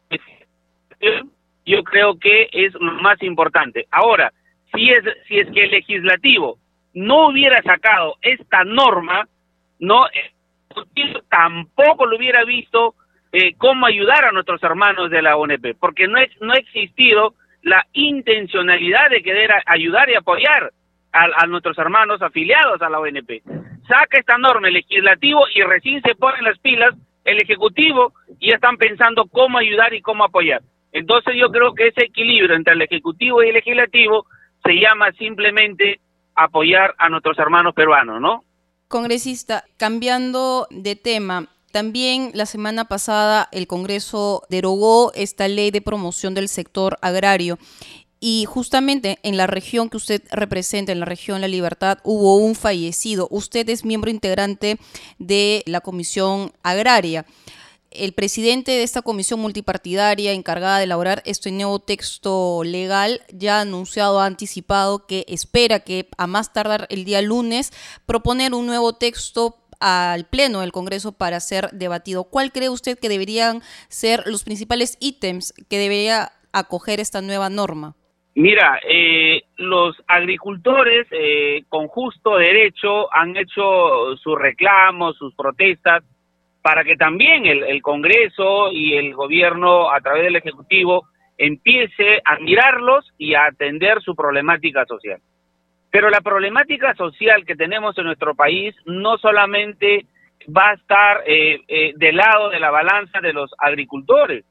[1.66, 3.88] yo creo que es lo más importante.
[3.92, 4.34] Ahora,
[4.76, 6.58] si es, si es que el legislativo
[6.96, 9.26] no hubiera sacado esta norma,
[9.80, 10.06] no
[11.30, 12.96] tampoco lo hubiera visto
[13.32, 17.36] eh, cómo ayudar a nuestros hermanos de la ONP, porque no, es, no ha existido
[17.62, 20.74] la intencionalidad de querer ayudar y apoyar
[21.12, 23.42] a, nuestros hermanos afiliados a la ONP.
[23.88, 26.94] Saca esta norma el legislativo y recién se ponen las pilas
[27.24, 30.62] el ejecutivo y están pensando cómo ayudar y cómo apoyar.
[30.92, 34.26] Entonces yo creo que ese equilibrio entre el ejecutivo y el legislativo
[34.64, 36.00] se llama simplemente
[36.36, 38.44] apoyar a nuestros hermanos peruanos, ¿no?
[38.88, 46.34] Congresista, cambiando de tema, también la semana pasada el Congreso derogó esta ley de promoción
[46.34, 47.58] del sector agrario
[48.20, 52.56] y justamente en la región que usted representa, en la región La Libertad, hubo un
[52.56, 53.28] fallecido.
[53.30, 54.80] Usted es miembro integrante
[55.20, 57.26] de la Comisión Agraria.
[57.92, 63.62] El presidente de esta comisión multipartidaria encargada de elaborar este nuevo texto legal ya ha
[63.62, 67.72] anunciado, ha anticipado que espera que a más tardar el día lunes
[68.06, 72.26] proponer un nuevo texto al Pleno del Congreso para ser debatido.
[72.26, 77.96] ¿Cuál cree usted que deberían ser los principales ítems que debería acoger esta nueva norma?
[78.38, 86.04] Mira, eh, los agricultores eh, con justo derecho han hecho sus reclamos, sus protestas,
[86.62, 92.38] para que también el, el, Congreso y el gobierno a través del Ejecutivo empiece a
[92.38, 95.20] mirarlos y a atender su problemática social.
[95.90, 100.06] Pero la problemática social que tenemos en nuestro país no solamente
[100.56, 104.46] va a estar eh, del lado de la balanza de los agricultores,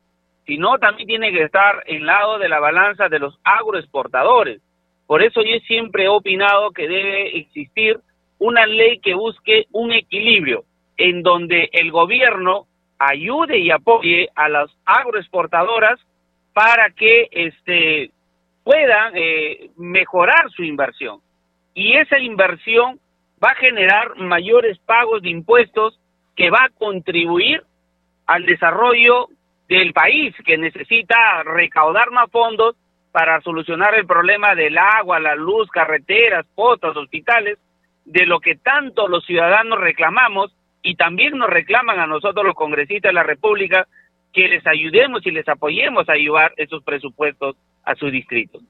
[0.47, 4.63] sino también tiene que estar en lado de la balanza de los agroexportadores.
[5.07, 7.99] Por eso yo siempre he opinado que debe existir
[8.39, 10.65] una ley que busque un equilibrio
[10.97, 12.67] en donde el gobierno
[12.99, 16.01] ayude y apoye a las agroexportadoras
[16.53, 18.11] para que este
[18.65, 21.21] puedan eh, mejorar su inversión
[21.75, 22.99] y esa inversión
[23.43, 26.01] va a generar mayores pagos de impuestos
[26.35, 27.63] que va a contribuir
[28.27, 29.29] al desarrollo
[29.69, 32.77] del país que necesita recaudar más fondos
[33.13, 37.59] para solucionar el problema del agua, la luz, carreteras, postas, hospitales,
[38.05, 43.11] de lo que tanto los ciudadanos reclamamos y también nos reclaman a nosotros los congresistas
[43.11, 43.87] de la República
[44.33, 48.63] que les ayudemos y les apoyemos a llevar esos presupuestos a sus distritos.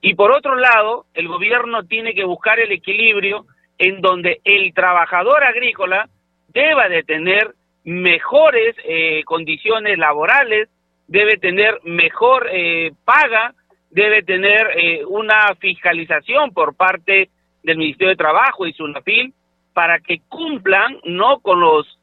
[0.00, 3.46] Y por otro lado, el gobierno tiene que buscar el equilibrio
[3.78, 6.08] en donde el trabajador agrícola
[6.48, 10.68] deba de tener mejores eh, condiciones laborales,
[11.08, 13.54] debe tener mejor eh, paga,
[13.90, 17.28] debe tener eh, una fiscalización por parte
[17.62, 19.34] del Ministerio de Trabajo y SUNAFIL
[19.72, 21.98] para que cumplan no con los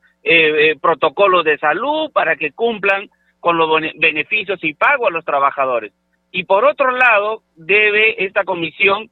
[0.81, 5.93] protocolos de salud, para que cumplan con los beneficios y pago a los trabajadores.
[6.31, 9.09] Y por otro lado, debe esta comisión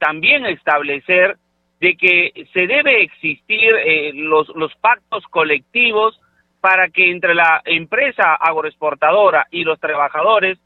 [0.00, 1.36] también establecer
[1.80, 6.20] de que se debe existir eh, los, los pactos colectivos
[6.60, 10.58] para que entre la empresa agroexportadora y los trabajadores,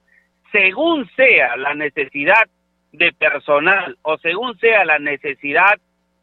[0.52, 2.48] según sea la necesidad
[2.92, 5.78] de personal o según sea la necesidad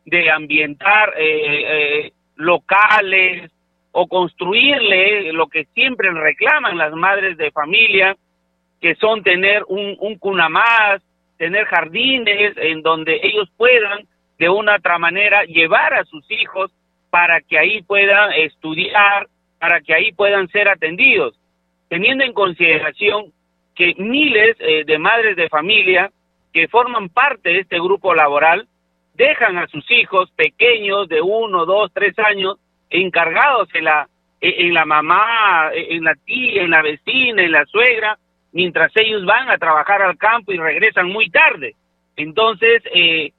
[0.06, 3.52] de ambientar eh, eh, locales
[3.92, 8.16] o construirle lo que siempre reclaman las madres de familia,
[8.82, 11.02] que son tener un, un cuna más,
[11.38, 14.06] tener jardines en donde ellos puedan
[14.38, 16.72] de una otra manera llevar a sus hijos
[17.10, 19.28] para que ahí puedan estudiar,
[19.60, 21.40] para que ahí puedan ser atendidos,
[21.88, 23.32] teniendo en consideración
[23.76, 26.12] que miles eh, de madres de familia
[26.54, 28.68] que forman parte de este grupo laboral
[29.14, 32.58] dejan a sus hijos pequeños de uno, dos, tres años
[32.90, 34.08] encargados en la
[34.42, 38.18] en la mamá, en la tía, en la vecina, en la suegra,
[38.52, 41.76] mientras ellos van a trabajar al campo y regresan muy tarde.
[42.16, 43.32] Entonces, eh,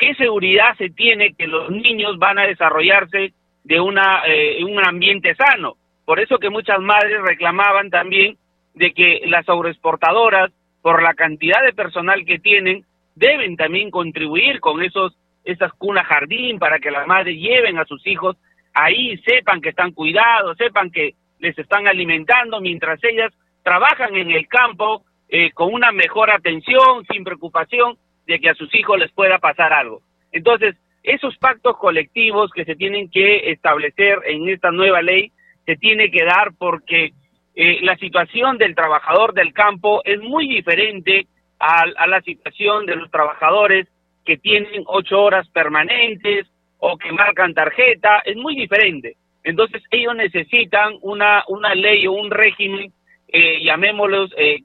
[0.00, 5.34] ¿qué seguridad se tiene que los niños van a desarrollarse de una, eh, un ambiente
[5.34, 5.76] sano?
[6.06, 8.36] Por eso que muchas madres reclamaban también
[8.74, 12.84] de que las agroexportadoras, por la cantidad de personal que tienen,
[13.14, 18.06] deben también contribuir con esos esas cunas jardín para que las madres lleven a sus
[18.06, 18.36] hijos
[18.74, 23.32] ahí, sepan que están cuidados, sepan que les están alimentando mientras ellas
[23.62, 27.96] trabajan en el campo eh, con una mejor atención, sin preocupación
[28.30, 30.02] de que a sus hijos les pueda pasar algo.
[30.30, 35.32] Entonces, esos pactos colectivos que se tienen que establecer en esta nueva ley
[35.66, 37.12] se tiene que dar porque
[37.56, 41.26] eh, la situación del trabajador del campo es muy diferente
[41.58, 43.88] a, a, la situación de los trabajadores
[44.24, 46.46] que tienen ocho horas permanentes
[46.78, 49.16] o que marcan tarjeta, es muy diferente.
[49.42, 52.92] Entonces ellos necesitan una, una ley o un régimen,
[53.26, 54.60] eh, llamémoslos, eh,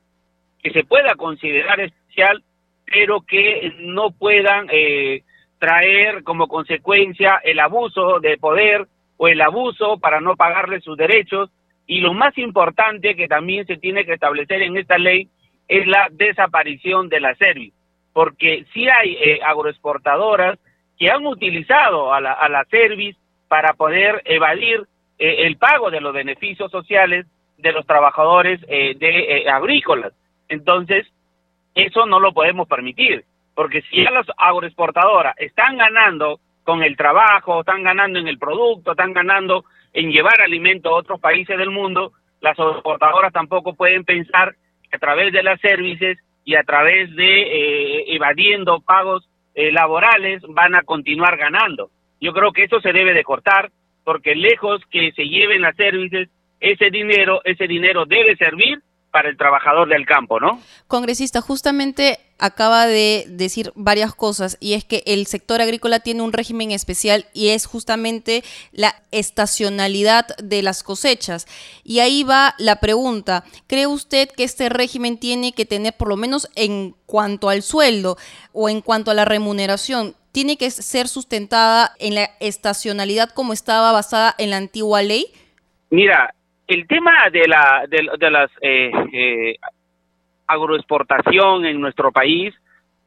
[0.62, 2.44] que se pueda considerar especial
[2.86, 5.24] pero que no puedan eh,
[5.60, 11.50] traer como consecuencia el abuso de poder o el abuso para no pagarle sus derechos.
[11.88, 15.28] Y lo más importante que también se tiene que establecer en esta ley
[15.68, 17.76] es la desaparición de la service,
[18.14, 20.60] porque si hay eh, agroexportadoras
[20.98, 23.18] que han utilizado a la, a la service
[23.48, 24.86] para poder evadir
[25.18, 27.26] eh, el pago de los beneficios sociales
[27.58, 30.14] de los trabajadores eh, de agrícolas.
[30.50, 31.08] Entonces,
[31.76, 37.60] eso no lo podemos permitir, porque si ya las agroexportadoras están ganando con el trabajo,
[37.60, 42.14] están ganando en el producto, están ganando en llevar alimento a otros países del mundo,
[42.42, 44.56] las agroexportadoras tampoco pueden pensar
[44.92, 50.76] a través de las services y a través de eh, evadiendo pagos eh, laborales van
[50.76, 51.90] a continuar ganando.
[52.22, 53.72] Yo creo que eso se debe de cortar
[54.04, 58.80] porque lejos que se lleven las services, ese dinero, ese dinero debe servir
[59.16, 60.60] para el trabajador del campo, ¿no?
[60.90, 66.34] Congresista, justamente acaba de decir varias cosas y es que el sector agrícola tiene un
[66.34, 68.44] régimen especial y es justamente
[68.74, 71.48] la estacionalidad de las cosechas.
[71.86, 76.18] Y ahí va la pregunta, ¿cree usted que este régimen tiene que tener, por lo
[76.18, 78.18] menos en cuanto al sueldo
[78.52, 83.94] o en cuanto a la remuneración, tiene que ser sustentada en la estacionalidad como estaba
[83.94, 85.28] basada en la antigua ley?
[85.90, 86.36] Mira,
[86.68, 89.56] el tema de la de, las eh, eh,
[90.48, 92.54] agroexportación en nuestro país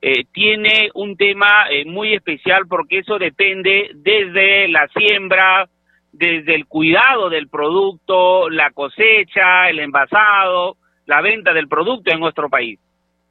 [0.01, 5.69] eh, tiene un tema eh, muy especial porque eso depende desde la siembra,
[6.13, 12.49] desde el cuidado del producto, la cosecha, el envasado, la venta del producto en nuestro
[12.49, 12.79] país.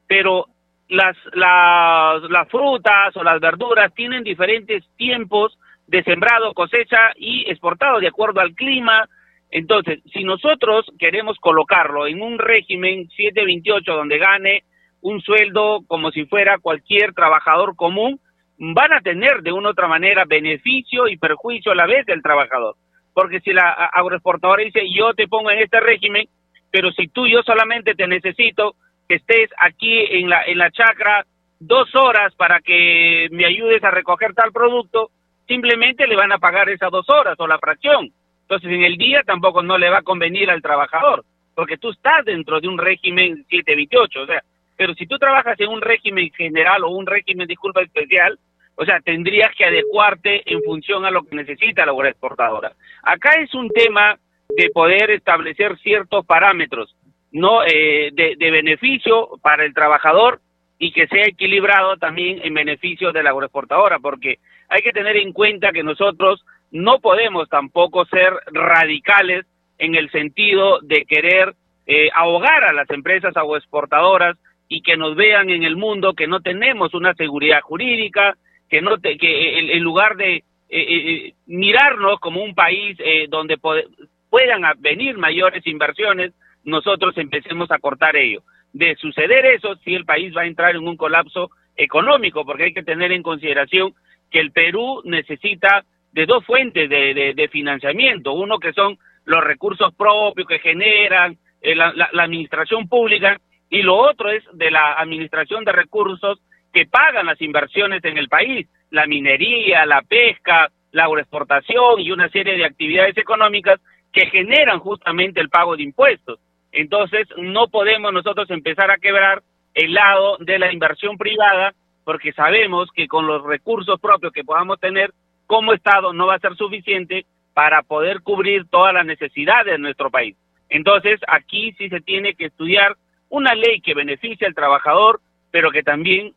[0.07, 0.47] Pero
[0.89, 5.57] las, las frutas o las verduras tienen diferentes tiempos
[5.87, 9.07] de sembrado, cosecha y exportado de acuerdo al clima,
[9.49, 14.63] entonces, si nosotros queremos colocarlo en un régimen 728 donde gane
[15.01, 18.19] un sueldo como si fuera cualquier trabajador común,
[18.57, 22.21] van a tener de una u otra manera beneficio y perjuicio a la vez del
[22.21, 22.75] trabajador.
[23.13, 26.27] Porque si la agroexportadora dice, yo te pongo en este régimen,
[26.69, 28.75] pero si tú yo solamente te necesito
[29.07, 31.25] que estés aquí en la, en la chacra
[31.59, 35.11] dos horas para que me ayudes a recoger tal producto,
[35.47, 38.11] simplemente le van a pagar esas dos horas o la fracción
[38.47, 42.23] entonces, en el día tampoco no le va a convenir al trabajador, porque tú estás
[42.23, 44.41] dentro de un régimen 728, o sea,
[44.77, 48.39] pero si tú trabajas en un régimen general o un régimen, disculpa, especial,
[48.75, 52.71] o sea, tendrías que adecuarte en función a lo que necesita la obra exportadora.
[53.03, 54.17] Acá es un tema
[54.47, 56.95] de poder establecer ciertos parámetros,
[57.33, 60.39] no eh, de, de, beneficio para el trabajador
[60.79, 64.39] y que sea equilibrado también en beneficio de la agroexportadora, porque
[64.69, 69.45] hay que tener en cuenta que nosotros no podemos tampoco ser radicales
[69.77, 71.55] en el sentido de querer
[71.85, 74.37] eh, ahogar a las empresas agroexportadoras
[74.67, 78.35] y que nos vean en el mundo que no tenemos una seguridad jurídica,
[78.69, 82.97] que no te, que en, lugar de eh, eh, mirarnos como un país
[83.29, 86.33] donde puedan venir mayores inversiones,
[86.65, 88.41] nosotros empecemos a cortar ello.
[88.73, 92.73] De suceder eso, si el país va a entrar en un colapso económico, porque hay
[92.73, 93.93] que tener en consideración
[94.29, 95.85] que el Perú necesita
[96.17, 101.75] de dos fuentes de, de, financiamiento, uno que son los recursos propios que generan eh,
[101.75, 103.39] la, la, administración pública
[103.69, 106.39] y lo otro es de la administración de recursos
[106.73, 112.29] que pagan las inversiones en el país, la minería, la pesca, la agroexportación y una
[112.29, 113.79] serie de actividades económicas
[114.11, 116.39] que generan justamente el pago de impuestos.
[116.71, 119.43] Entonces, no podemos nosotros empezar a quebrar
[119.75, 124.79] el lado de la inversión privada porque sabemos que con los recursos propios que podamos
[124.79, 125.11] tener
[125.47, 130.11] como Estado no va a ser suficiente para poder cubrir todas las necesidades de nuestro
[130.11, 130.35] país.
[130.69, 132.95] Entonces, aquí sí se tiene que estudiar
[133.29, 136.33] una ley que beneficie al trabajador, pero que también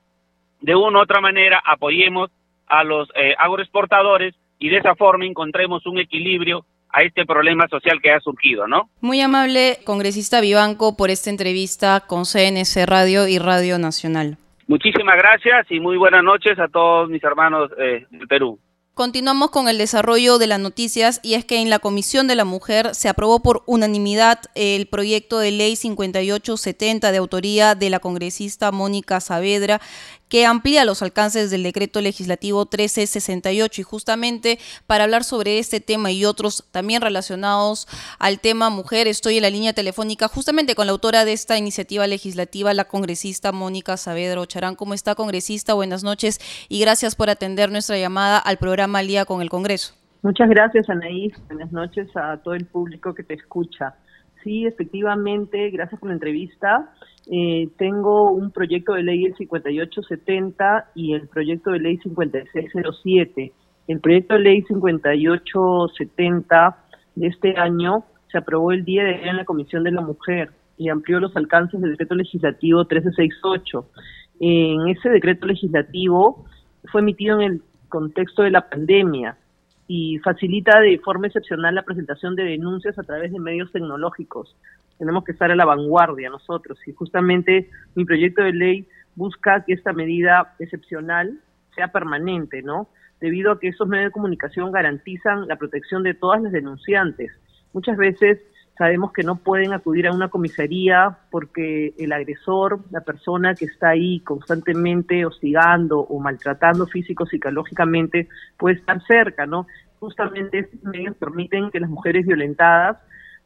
[0.61, 2.31] de una u otra manera apoyemos
[2.67, 8.01] a los eh, agroexportadores y de esa forma encontremos un equilibrio a este problema social
[8.03, 8.89] que ha surgido, ¿no?
[9.01, 14.39] Muy amable, congresista Vivanco, por esta entrevista con CNC Radio y Radio Nacional.
[14.67, 18.59] Muchísimas gracias y muy buenas noches a todos mis hermanos eh, del Perú.
[19.01, 22.45] Continuamos con el desarrollo de las noticias y es que en la Comisión de la
[22.45, 28.71] Mujer se aprobó por unanimidad el proyecto de ley 5870 de autoría de la congresista
[28.73, 29.81] Mónica Saavedra
[30.31, 36.13] que amplía los alcances del decreto legislativo 1368 y justamente para hablar sobre este tema
[36.13, 37.87] y otros también relacionados
[38.19, 42.07] al tema mujer estoy en la línea telefónica justamente con la autora de esta iniciativa
[42.07, 44.77] legislativa, la congresista Mónica Saavedra Ocharán.
[44.77, 45.75] ¿Cómo está congresista?
[45.75, 49.95] Buenas noches y gracias por atender nuestra llamada al programa Lía con el Congreso.
[50.23, 53.95] Muchas gracias Anaís, buenas noches a todo el público que te escucha.
[54.45, 56.93] Sí, efectivamente, gracias por la entrevista.
[57.31, 63.53] Eh, tengo un proyecto de ley el 5870 y el proyecto de ley 5607.
[63.89, 66.79] El proyecto de ley 5870
[67.17, 70.51] de este año se aprobó el día de ayer en la Comisión de la Mujer
[70.77, 73.87] y amplió los alcances del decreto legislativo 1368.
[74.41, 76.45] En ese decreto legislativo
[76.91, 79.37] fue emitido en el contexto de la pandemia
[79.93, 84.55] y facilita de forma excepcional la presentación de denuncias a través de medios tecnológicos.
[84.99, 88.87] Tenemos que estar a la vanguardia nosotros y justamente mi proyecto de ley
[89.17, 91.41] busca que esta medida excepcional
[91.75, 92.87] sea permanente, ¿no?
[93.21, 97.33] Debido a que esos medios de comunicación garantizan la protección de todas las denunciantes.
[97.73, 98.39] Muchas veces
[98.81, 103.91] sabemos que no pueden acudir a una comisaría porque el agresor, la persona que está
[103.91, 108.27] ahí constantemente hostigando o maltratando físico psicológicamente
[108.57, 109.67] puede estar cerca, ¿no?
[109.99, 112.97] Justamente estos medios permiten que las mujeres violentadas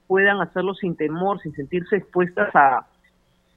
[0.07, 2.87] puedan hacerlo sin temor, sin sentirse expuestas a,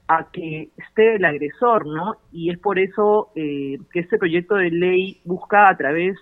[0.08, 2.16] a que esté el agresor, ¿no?
[2.32, 6.16] Y es por eso eh, que este proyecto de ley busca a través,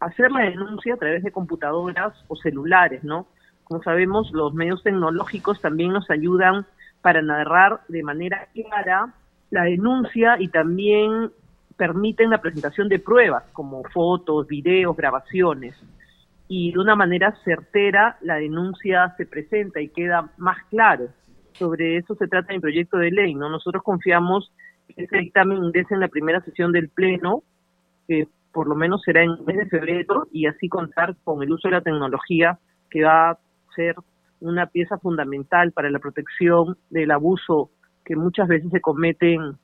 [0.00, 3.28] hacer la denuncia a través de computadoras o celulares, ¿no?
[3.68, 6.64] Como sabemos, los medios tecnológicos también nos ayudan
[7.02, 9.12] para narrar de manera clara
[9.50, 11.30] la denuncia y también
[11.76, 15.74] permiten la presentación de pruebas como fotos, videos, grabaciones.
[16.48, 21.08] Y de una manera certera la denuncia se presenta y queda más claro.
[21.52, 23.34] Sobre eso se trata mi proyecto de ley.
[23.34, 23.50] ¿no?
[23.50, 24.50] Nosotros confiamos
[24.88, 27.42] que este dictamen ingrese en la primera sesión del Pleno,
[28.06, 31.52] que por lo menos será en el mes de febrero, y así contar con el
[31.52, 32.58] uso de la tecnología
[32.90, 33.38] que va
[33.78, 33.94] ser
[34.40, 37.70] una pieza fundamental para la protección del abuso
[38.04, 39.56] que muchas veces se cometen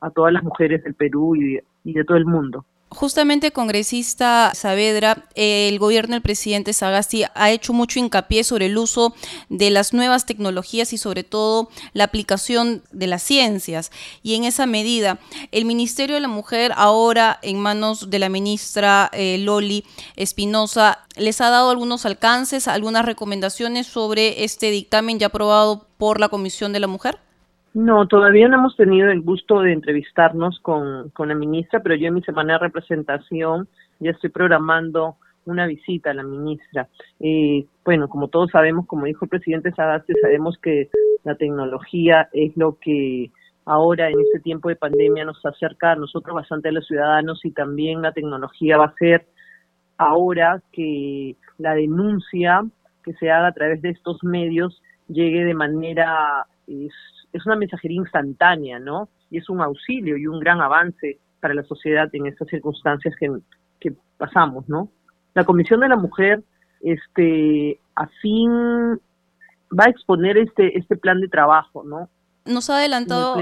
[0.00, 1.60] a todas las mujeres del Perú y
[1.92, 2.64] de, todo el mundo.
[2.88, 9.12] Justamente, congresista Saavedra, el gobierno del presidente Sagasti ha hecho mucho hincapié sobre el uso
[9.48, 13.90] de las nuevas tecnologías y sobre todo la aplicación de las ciencias.
[14.22, 15.18] Y en esa medida,
[15.50, 19.84] el Ministerio de la Mujer, ahora en manos de la ministra eh, Loli
[20.14, 26.28] Espinosa, les ha dado algunos alcances, algunas recomendaciones sobre este dictamen ya aprobado por la
[26.28, 27.18] Comisión de la Mujer.
[27.76, 32.08] No, todavía no hemos tenido el gusto de entrevistarnos con, con la ministra, pero yo
[32.08, 33.68] en mi semana de representación
[34.00, 36.88] ya estoy programando una visita a la ministra.
[37.20, 40.88] Eh, bueno, como todos sabemos, como dijo el presidente Sagasti, sabemos que
[41.22, 43.30] la tecnología es lo que
[43.66, 47.50] ahora en este tiempo de pandemia nos acerca a nosotros bastante a los ciudadanos y
[47.50, 49.26] también la tecnología va a ser
[49.98, 52.64] ahora que la denuncia
[53.04, 56.46] que se haga a través de estos medios llegue de manera
[57.36, 59.08] es una mensajería instantánea, ¿no?
[59.30, 63.30] Y es un auxilio y un gran avance para la sociedad en estas circunstancias que,
[63.80, 64.88] que pasamos, ¿no?
[65.34, 66.42] La Comisión de la Mujer,
[66.80, 68.50] este, a fin,
[69.70, 72.08] va a exponer este, este plan de trabajo, ¿no?
[72.44, 73.36] Nos ha adelantado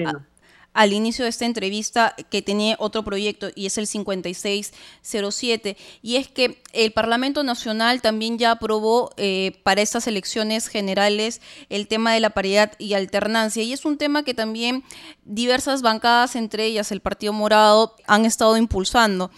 [0.75, 6.29] al inicio de esta entrevista que tenía otro proyecto y es el 5607 y es
[6.29, 12.21] que el Parlamento Nacional también ya aprobó eh, para estas elecciones generales el tema de
[12.21, 14.85] la paridad y alternancia y es un tema que también
[15.25, 19.31] diversas bancadas, entre ellas el Partido Morado, han estado impulsando.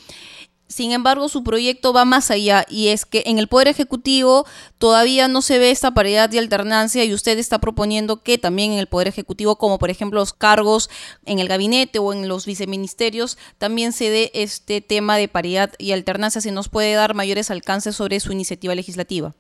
[0.69, 4.45] Sin embargo, su proyecto va más allá y es que en el Poder Ejecutivo
[4.79, 8.79] todavía no se ve esta paridad de alternancia y usted está proponiendo que también en
[8.79, 10.91] el Poder Ejecutivo, como por ejemplo los cargos
[11.25, 15.93] en el gabinete o en los viceministerios, también se dé este tema de paridad y
[15.93, 16.41] alternancia.
[16.41, 19.35] Si nos puede dar mayores alcances sobre su iniciativa legislativa.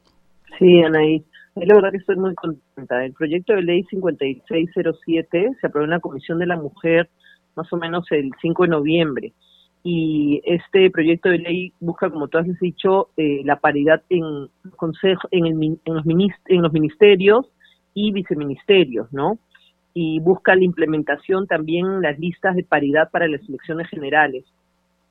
[0.58, 1.24] Sí, Anaí.
[1.56, 3.04] La verdad que estoy muy contenta.
[3.04, 7.08] El proyecto de ley 5607 se aprobó en la Comisión de la Mujer
[7.56, 9.32] más o menos el 5 de noviembre
[9.82, 15.28] y este proyecto de ley busca, como tú has dicho, eh, la paridad en, consejo,
[15.30, 16.04] en, el, en, los
[16.46, 17.46] en los ministerios
[17.94, 19.38] y viceministerios, ¿no?
[19.94, 24.44] Y busca la implementación también las listas de paridad para las elecciones generales.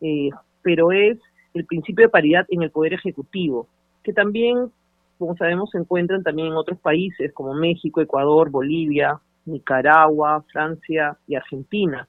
[0.02, 0.30] Eh,
[0.62, 1.18] pero es
[1.54, 3.68] el principio de paridad en el Poder Ejecutivo,
[4.04, 4.72] que también,
[5.18, 11.36] como sabemos, se encuentran también en otros países como México, Ecuador, Bolivia, Nicaragua, Francia y
[11.36, 12.08] Argentina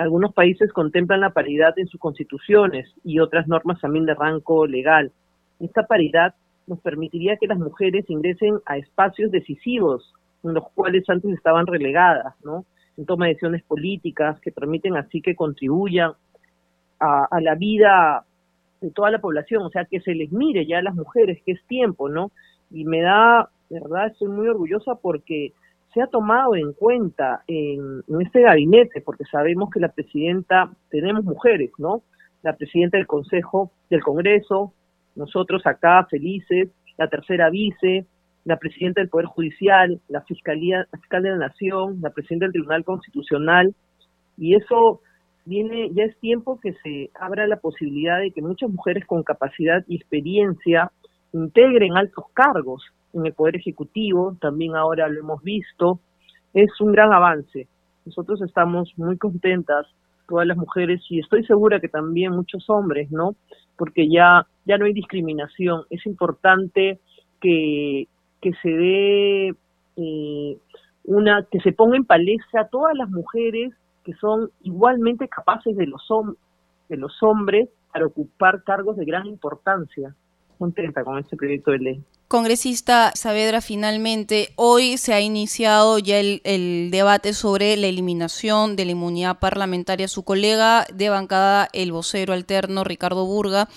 [0.00, 5.12] algunos países contemplan la paridad en sus constituciones y otras normas también de rango legal.
[5.58, 6.34] Esta paridad
[6.66, 12.34] nos permitiría que las mujeres ingresen a espacios decisivos en los cuales antes estaban relegadas,
[12.42, 12.64] ¿no?
[12.96, 16.12] En toma de decisiones políticas que permiten así que contribuyan
[16.98, 18.24] a, a la vida
[18.80, 21.52] de toda la población, o sea, que se les mire ya a las mujeres, que
[21.52, 22.30] es tiempo, ¿no?
[22.70, 25.52] Y me da, de verdad, estoy muy orgullosa porque
[25.92, 31.70] se ha tomado en cuenta en, este gabinete, porque sabemos que la presidenta, tenemos mujeres,
[31.78, 32.02] ¿no?
[32.42, 34.72] La presidenta del Consejo, del Congreso,
[35.16, 38.06] nosotros acá felices, la tercera vice,
[38.44, 42.84] la presidenta del Poder Judicial, la Fiscalía, Fiscal de la Nación, la presidenta del Tribunal
[42.84, 43.74] Constitucional,
[44.38, 45.00] y eso
[45.44, 49.84] viene, ya es tiempo que se abra la posibilidad de que muchas mujeres con capacidad
[49.88, 50.90] y experiencia
[51.32, 52.82] integren altos cargos
[53.12, 56.00] en el Poder Ejecutivo, también ahora lo hemos visto,
[56.54, 57.68] es un gran avance.
[58.04, 59.86] Nosotros estamos muy contentas,
[60.28, 63.34] todas las mujeres, y estoy segura que también muchos hombres, ¿no?
[63.76, 65.84] Porque ya, ya no hay discriminación.
[65.90, 67.00] Es importante
[67.40, 68.06] que,
[68.40, 69.54] que se dé
[69.96, 70.58] eh,
[71.04, 73.72] una, que se ponga en palestra todas las mujeres
[74.04, 76.02] que son igualmente capaces de los,
[76.88, 80.14] de los hombres para ocupar cargos de gran importancia.
[80.58, 82.04] Contenta con este proyecto de ley.
[82.30, 88.84] Congresista Saavedra, finalmente, hoy se ha iniciado ya el, el, debate sobre la eliminación de
[88.84, 90.06] la inmunidad parlamentaria.
[90.06, 93.68] Su colega de bancada, el vocero alterno Ricardo Burga,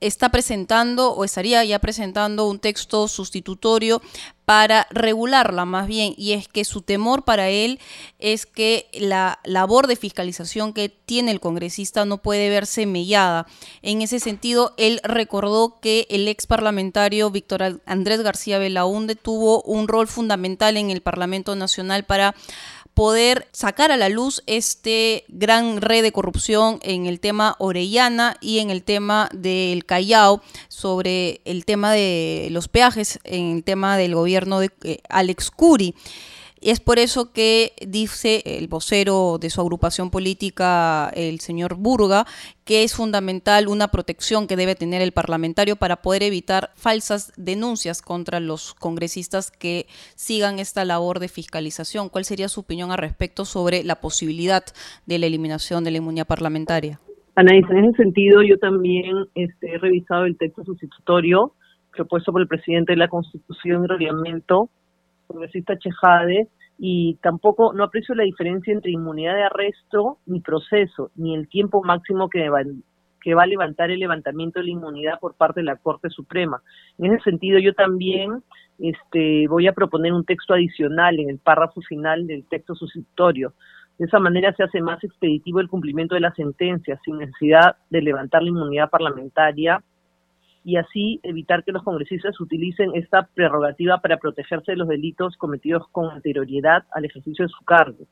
[0.00, 4.00] está presentando o estaría ya presentando un texto sustitutorio
[4.50, 7.78] para regularla más bien y es que su temor para él
[8.18, 13.46] es que la labor de fiscalización que tiene el congresista no puede verse mellada.
[13.82, 19.86] En ese sentido, él recordó que el ex parlamentario Víctor Andrés García Belaúnde tuvo un
[19.86, 22.34] rol fundamental en el Parlamento Nacional para
[22.94, 28.58] poder sacar a la luz este gran red de corrupción en el tema Orellana y
[28.58, 34.14] en el tema del Callao, sobre el tema de los peajes, en el tema del
[34.14, 35.94] gobierno de eh, Alex Curi.
[36.62, 42.26] Y es por eso que dice el vocero de su agrupación política, el señor Burga,
[42.66, 48.02] que es fundamental una protección que debe tener el parlamentario para poder evitar falsas denuncias
[48.02, 49.86] contra los congresistas que
[50.16, 52.10] sigan esta labor de fiscalización.
[52.10, 54.62] ¿Cuál sería su opinión al respecto sobre la posibilidad
[55.06, 57.00] de la eliminación de la inmunidad parlamentaria?
[57.36, 61.54] Anaís, en ese sentido yo también este, he revisado el texto sustitutorio
[61.96, 64.68] propuesto por el presidente de la Constitución y Reglamento
[65.30, 71.34] congresista Chejade, y tampoco no aprecio la diferencia entre inmunidad de arresto ni proceso, ni
[71.34, 72.62] el tiempo máximo que va,
[73.20, 76.62] que va a levantar el levantamiento de la inmunidad por parte de la Corte Suprema.
[76.98, 78.42] En ese sentido, yo también
[78.78, 83.52] este, voy a proponer un texto adicional en el párrafo final del texto sustitutorio.
[83.98, 88.00] De esa manera se hace más expeditivo el cumplimiento de la sentencia, sin necesidad de
[88.00, 89.82] levantar la inmunidad parlamentaria
[90.64, 95.86] y así evitar que los congresistas utilicen esta prerrogativa para protegerse de los delitos cometidos
[95.90, 98.04] con anterioridad al ejercicio de su cargo.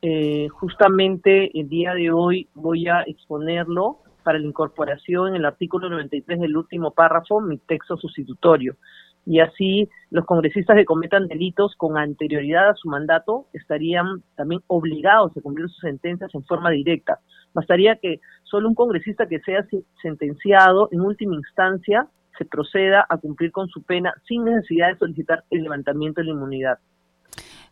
[0.00, 5.88] Eh, justamente el día de hoy voy a exponerlo para la incorporación en el artículo
[5.88, 8.76] 93 del último párrafo, mi texto sustitutorio.
[9.24, 15.36] Y así los congresistas que cometan delitos con anterioridad a su mandato estarían también obligados
[15.36, 17.20] a cumplir sus sentencias en forma directa.
[17.54, 19.64] Bastaría que solo un congresista que sea
[20.02, 25.44] sentenciado en última instancia se proceda a cumplir con su pena sin necesidad de solicitar
[25.50, 26.78] el levantamiento de la inmunidad.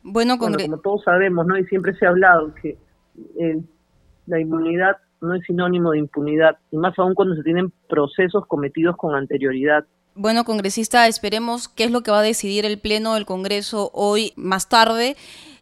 [0.03, 1.59] Bueno, como todos sabemos, ¿no?
[1.59, 2.78] Y siempre se ha hablado que
[4.26, 8.96] la inmunidad no es sinónimo de impunidad, y más aún cuando se tienen procesos cometidos
[8.96, 9.84] con anterioridad.
[10.14, 14.32] Bueno, congresista, esperemos qué es lo que va a decidir el Pleno del Congreso hoy
[14.36, 15.16] más tarde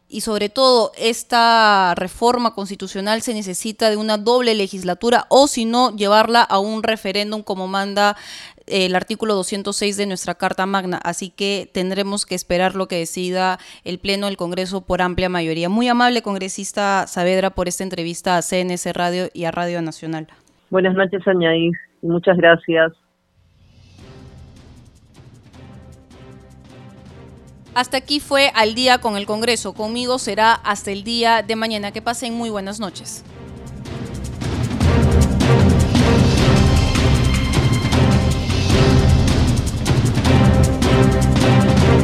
[0.09, 5.95] y sobre todo esta reforma constitucional se necesita de una doble legislatura o si no
[5.95, 8.17] llevarla a un referéndum como manda
[8.65, 12.97] eh, el artículo 206 de nuestra Carta Magna, así que tendremos que esperar lo que
[12.97, 15.69] decida el Pleno del Congreso por amplia mayoría.
[15.69, 20.27] Muy amable congresista Saavedra por esta entrevista a CNS Radio y a Radio Nacional.
[20.71, 22.93] Buenas noches, Añadís, y muchas gracias.
[27.73, 29.73] Hasta aquí fue al día con el Congreso.
[29.73, 31.91] Conmigo será hasta el día de mañana.
[31.91, 33.23] Que pasen muy buenas noches.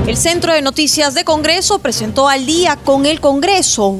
[0.07, 3.99] El Centro de Noticias de Congreso presentó al día con el Congreso